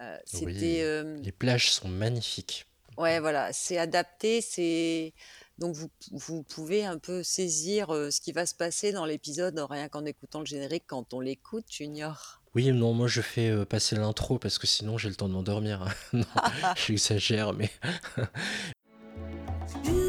[0.00, 2.66] Euh, Oui, euh, les plages sont magnifiques.
[2.98, 5.12] Ouais, voilà, c'est adapté, c'est
[5.58, 9.58] donc vous, vous pouvez un peu saisir euh, ce qui va se passer dans l'épisode
[9.70, 12.40] rien qu'en écoutant le générique quand on l'écoute, Junior.
[12.54, 15.82] Oui, non, moi je fais passer l'intro parce que sinon j'ai le temps de m'endormir.
[16.14, 16.20] hein.
[16.86, 17.70] j'exagère, mais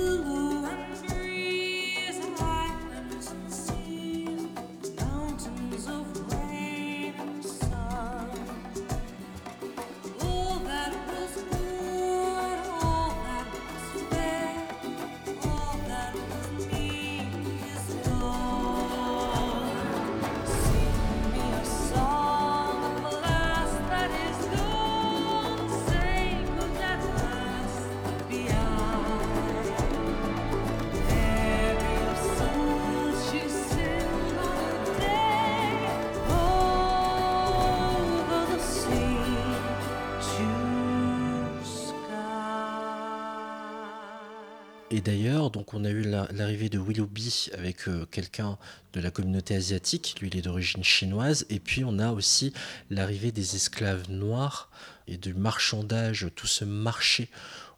[44.97, 48.57] Et d'ailleurs, donc on a eu la- l'arrivée de Willoughby avec euh, quelqu'un
[48.93, 52.51] de la communauté asiatique, lui il est d'origine chinoise, et puis on a aussi
[52.89, 54.71] l'arrivée des esclaves noirs
[55.07, 57.29] et du marchandage, tout ce marché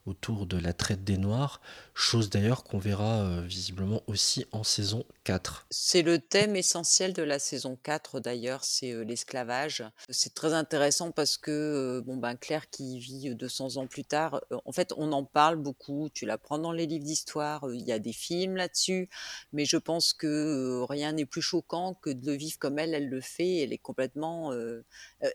[0.06, 1.60] autour de la traite des noirs,
[2.02, 5.68] chose d'ailleurs qu'on verra euh, visiblement aussi en saison 4.
[5.70, 9.84] C'est le thème essentiel de la saison 4 d'ailleurs, c'est euh, l'esclavage.
[10.10, 14.04] C'est très intéressant parce que euh, bon ben Claire qui vit euh, 200 ans plus
[14.04, 17.92] tard, en fait on en parle beaucoup, tu l'apprends dans les livres d'histoire, il y
[17.92, 19.10] a des films là-dessus,
[19.54, 23.10] mais je pense que rien n'est plus choquant que de le vivre comme elle, elle
[23.10, 24.52] le fait, elle est complètement...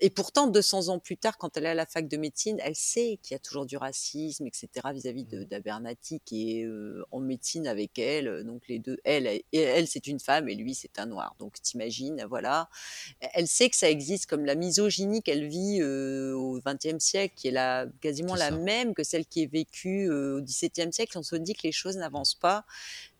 [0.00, 2.74] et pourtant 200 ans plus tard, quand elle est à la fac de médecine, elle
[2.74, 4.68] sait qu'il y a toujours du racisme, etc.
[4.92, 6.53] vis-à-vis de d'Abernathy qui est
[7.10, 10.74] en médecine avec elle, donc les deux, elle, et elle c'est une femme et lui
[10.74, 12.68] c'est un noir, donc t'imagines, voilà.
[13.20, 17.52] Elle sait que ça existe comme la misogynie qu'elle vit au XXe siècle, qui est
[17.52, 21.18] la, quasiment la même que celle qui est vécue au XVIIe siècle.
[21.18, 22.64] On se dit que les choses n'avancent pas,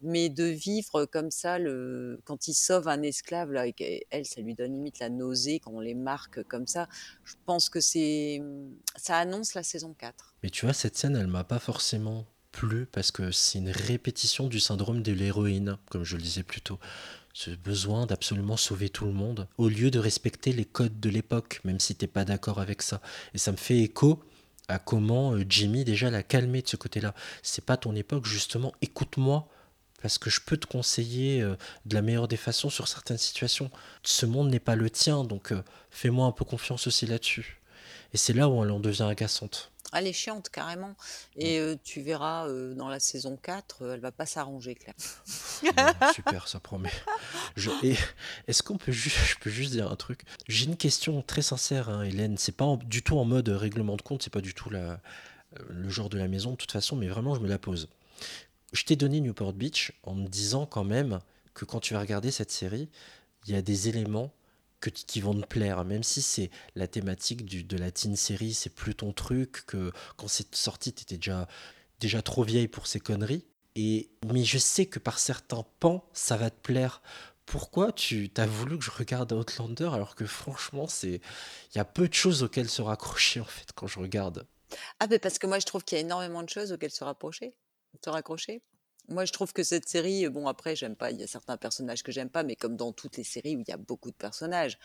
[0.01, 4.41] mais de vivre comme ça, le, quand il sauve un esclave, là, et qu'elle, ça
[4.41, 6.89] lui donne limite la nausée quand on les marque comme ça,
[7.25, 8.43] je pense que c'est,
[8.97, 10.37] ça annonce la saison 4.
[10.43, 14.47] Mais tu vois, cette scène, elle m'a pas forcément plu parce que c'est une répétition
[14.47, 16.79] du syndrome de l'héroïne, comme je le disais plus tôt.
[17.33, 21.61] Ce besoin d'absolument sauver tout le monde, au lieu de respecter les codes de l'époque,
[21.65, 23.01] même si t'es pas d'accord avec ça.
[23.35, 24.23] Et ça me fait écho
[24.69, 27.13] à comment euh, Jimmy déjà l'a calmé de ce côté-là.
[27.43, 29.49] C'est pas ton époque, justement, écoute-moi,
[30.01, 33.69] parce que je peux te conseiller euh, de la meilleure des façons sur certaines situations.
[34.05, 37.61] Ce monde n'est pas le tien, donc euh, fais-moi un peu confiance aussi là-dessus.
[38.13, 39.73] Et c'est là où elle en devient agaçante.
[39.95, 40.95] Elle est chiante carrément.
[41.37, 44.95] Et euh, tu verras euh, dans la saison 4, euh, elle va pas s'arranger, Claire.
[46.15, 46.91] Super, ça promet.
[47.57, 47.71] Je-
[48.47, 51.89] est-ce qu'on peut juste, je peux juste dire un truc J'ai une question très sincère,
[51.89, 52.37] hein, Hélène.
[52.39, 54.79] C'est pas en- du tout en mode règlement de compte, c'est pas du tout la,
[54.81, 54.99] euh,
[55.71, 57.89] le genre de la maison de toute façon, mais vraiment je me la pose.
[58.73, 61.21] Je t'ai donné Newport Beach en me disant quand même
[61.55, 62.89] que quand tu vas regarder cette série,
[63.47, 64.33] il y a des éléments
[64.85, 68.53] que, qui vont te plaire, même si c'est la thématique du, de la teen série,
[68.53, 71.49] c'est plus ton truc, que quand c'est sorti, t'étais déjà,
[72.01, 73.47] déjà trop vieille pour ces conneries.
[73.77, 77.03] Et, mais je sais que par certains pans, ça va te plaire.
[77.47, 81.21] Pourquoi tu as voulu que je regarde Outlander alors que franchement, c'est
[81.73, 84.47] il y a peu de choses auxquelles se raccrocher en fait quand je regarde?
[85.01, 87.05] Ah, ben parce que moi, je trouve qu'il y a énormément de choses auxquelles se
[87.05, 88.63] se raccrocher.
[89.11, 92.03] Moi, je trouve que cette série, bon, après, j'aime pas, il y a certains personnages
[92.03, 94.17] que j'aime pas, mais comme dans toutes les séries où il y a beaucoup de
[94.17, 94.79] personnages.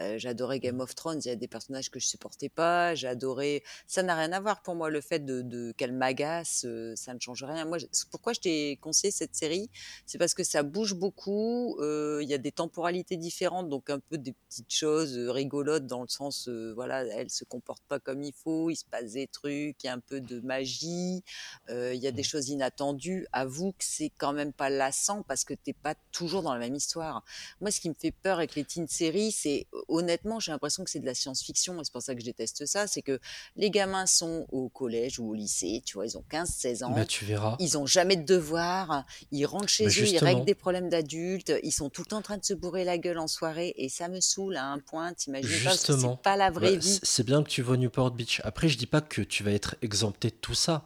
[0.00, 3.62] Euh, j'adorais Game of Thrones, il y a des personnages que je supportais pas, j'adorais.
[3.86, 7.12] Ça n'a rien à voir pour moi, le fait de, de qu'elle m'agace, euh, ça
[7.12, 7.66] ne change rien.
[7.66, 9.68] Moi, je- pourquoi je t'ai conseillé cette série,
[10.06, 13.98] c'est parce que ça bouge beaucoup, euh, il y a des temporalités différentes, donc un
[14.00, 18.32] peu des petites choses rigolotes dans le sens, voilà, elle se comporte pas comme il
[18.32, 21.22] faut, il se passe des trucs, il y a un peu de magie,
[21.68, 23.26] il y a des choses inattendues.
[23.72, 27.22] Que c'est quand même pas lassant parce que t'es pas toujours dans la même histoire.
[27.60, 30.90] Moi, ce qui me fait peur avec les teen séries, c'est honnêtement, j'ai l'impression que
[30.90, 33.18] c'est de la science-fiction et c'est pour ça que je déteste ça, c'est que
[33.56, 36.92] les gamins sont au collège ou au lycée, tu vois, ils ont 15-16 ans.
[36.94, 37.56] Bah, tu verras.
[37.58, 41.52] Ils ont jamais de devoirs, ils rentrent chez Bah, eux, ils règlent des problèmes d'adultes,
[41.62, 43.88] ils sont tout le temps en train de se bourrer la gueule en soirée et
[43.88, 46.88] ça me saoule à un point, t'imagines pas, c'est pas la vraie Bah, vie.
[46.94, 48.40] c'est- c'est bien que tu vois Newport Beach.
[48.44, 50.84] Après, je dis pas que tu vas être exempté de tout ça,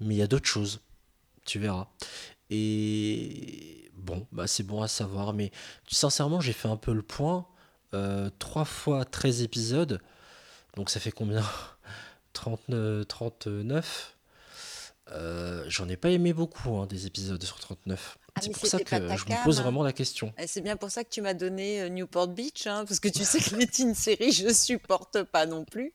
[0.00, 0.80] mais il y a d'autres choses.
[1.44, 1.88] Tu verras.
[2.50, 5.32] Et bon, bah c'est bon à savoir.
[5.32, 5.50] Mais
[5.88, 7.46] sincèrement, j'ai fait un peu le point.
[7.94, 10.00] Euh, 3 fois 13 épisodes.
[10.76, 11.42] Donc ça fait combien?
[12.32, 14.16] 39, 39
[15.10, 18.18] Euh, J'en ai pas aimé beaucoup hein, des épisodes sur 39.
[18.34, 19.62] Ah, c'est pour ça que je me pose hein.
[19.62, 20.32] vraiment la question.
[20.38, 23.08] Et c'est bien pour ça que tu m'as donné euh, Newport Beach, hein, parce que
[23.08, 25.92] tu sais que les teen séries, je supporte pas non plus.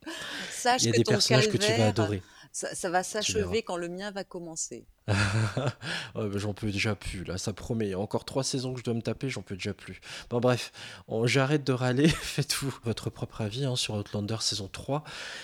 [0.52, 2.22] Sache Il y a que des ton personnages que tu vas adorer.
[2.52, 4.86] Ça, ça va s'achever quand le mien va commencer.
[6.36, 7.96] J'en peux déjà plus, là, ça promet.
[7.96, 10.02] Encore trois saisons que je dois me taper, j'en peux déjà plus.
[10.30, 10.72] Bon, bref,
[11.24, 12.08] j'arrête de râler.
[12.22, 15.04] Faites-vous votre propre avis hein, sur Outlander saison 3.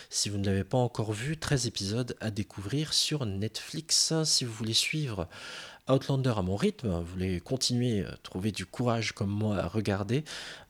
[0.09, 4.14] Si vous ne l'avez pas encore vu, 13 épisodes à découvrir sur Netflix.
[4.26, 5.28] Si vous voulez suivre
[5.89, 10.24] Outlander à mon rythme, vous voulez continuer trouver du courage comme moi à regarder,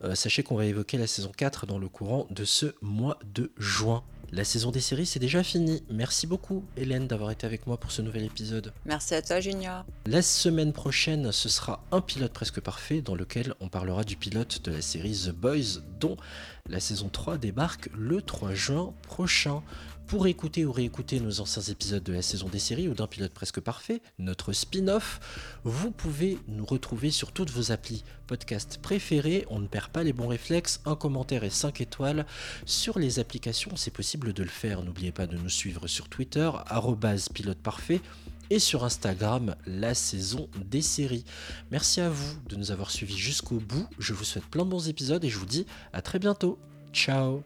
[0.04, 3.52] euh, sachez qu'on va évoquer la saison 4 dans le courant de ce mois de
[3.58, 4.04] juin.
[4.36, 5.84] La saison des séries, c'est déjà fini.
[5.92, 8.74] Merci beaucoup, Hélène, d'avoir été avec moi pour ce nouvel épisode.
[8.84, 9.86] Merci à toi, Junior.
[10.08, 14.64] La semaine prochaine, ce sera un pilote presque parfait dans lequel on parlera du pilote
[14.64, 16.18] de la série The Boys dont
[16.68, 19.62] la saison 3 débarque le 3 juin prochain.
[20.08, 23.34] Pour écouter ou réécouter nos anciens épisodes de la saison des séries ou d'un pilote
[23.34, 25.20] presque parfait, notre spin-off,
[25.64, 29.46] vous pouvez nous retrouver sur toutes vos applis podcast préférés.
[29.50, 32.26] On ne perd pas les bons réflexes, un commentaire et 5 étoiles
[32.66, 34.84] sur les applications, c'est possible de le faire.
[34.84, 36.50] N'oubliez pas de nous suivre sur Twitter,
[37.34, 38.02] pilote parfait
[38.50, 41.26] et sur Instagram, la saison des séries.
[41.72, 43.88] Merci à vous de nous avoir suivis jusqu'au bout.
[44.00, 46.60] Je vous souhaite plein de bons épisodes et je vous dis à très bientôt.
[46.94, 47.44] Ciao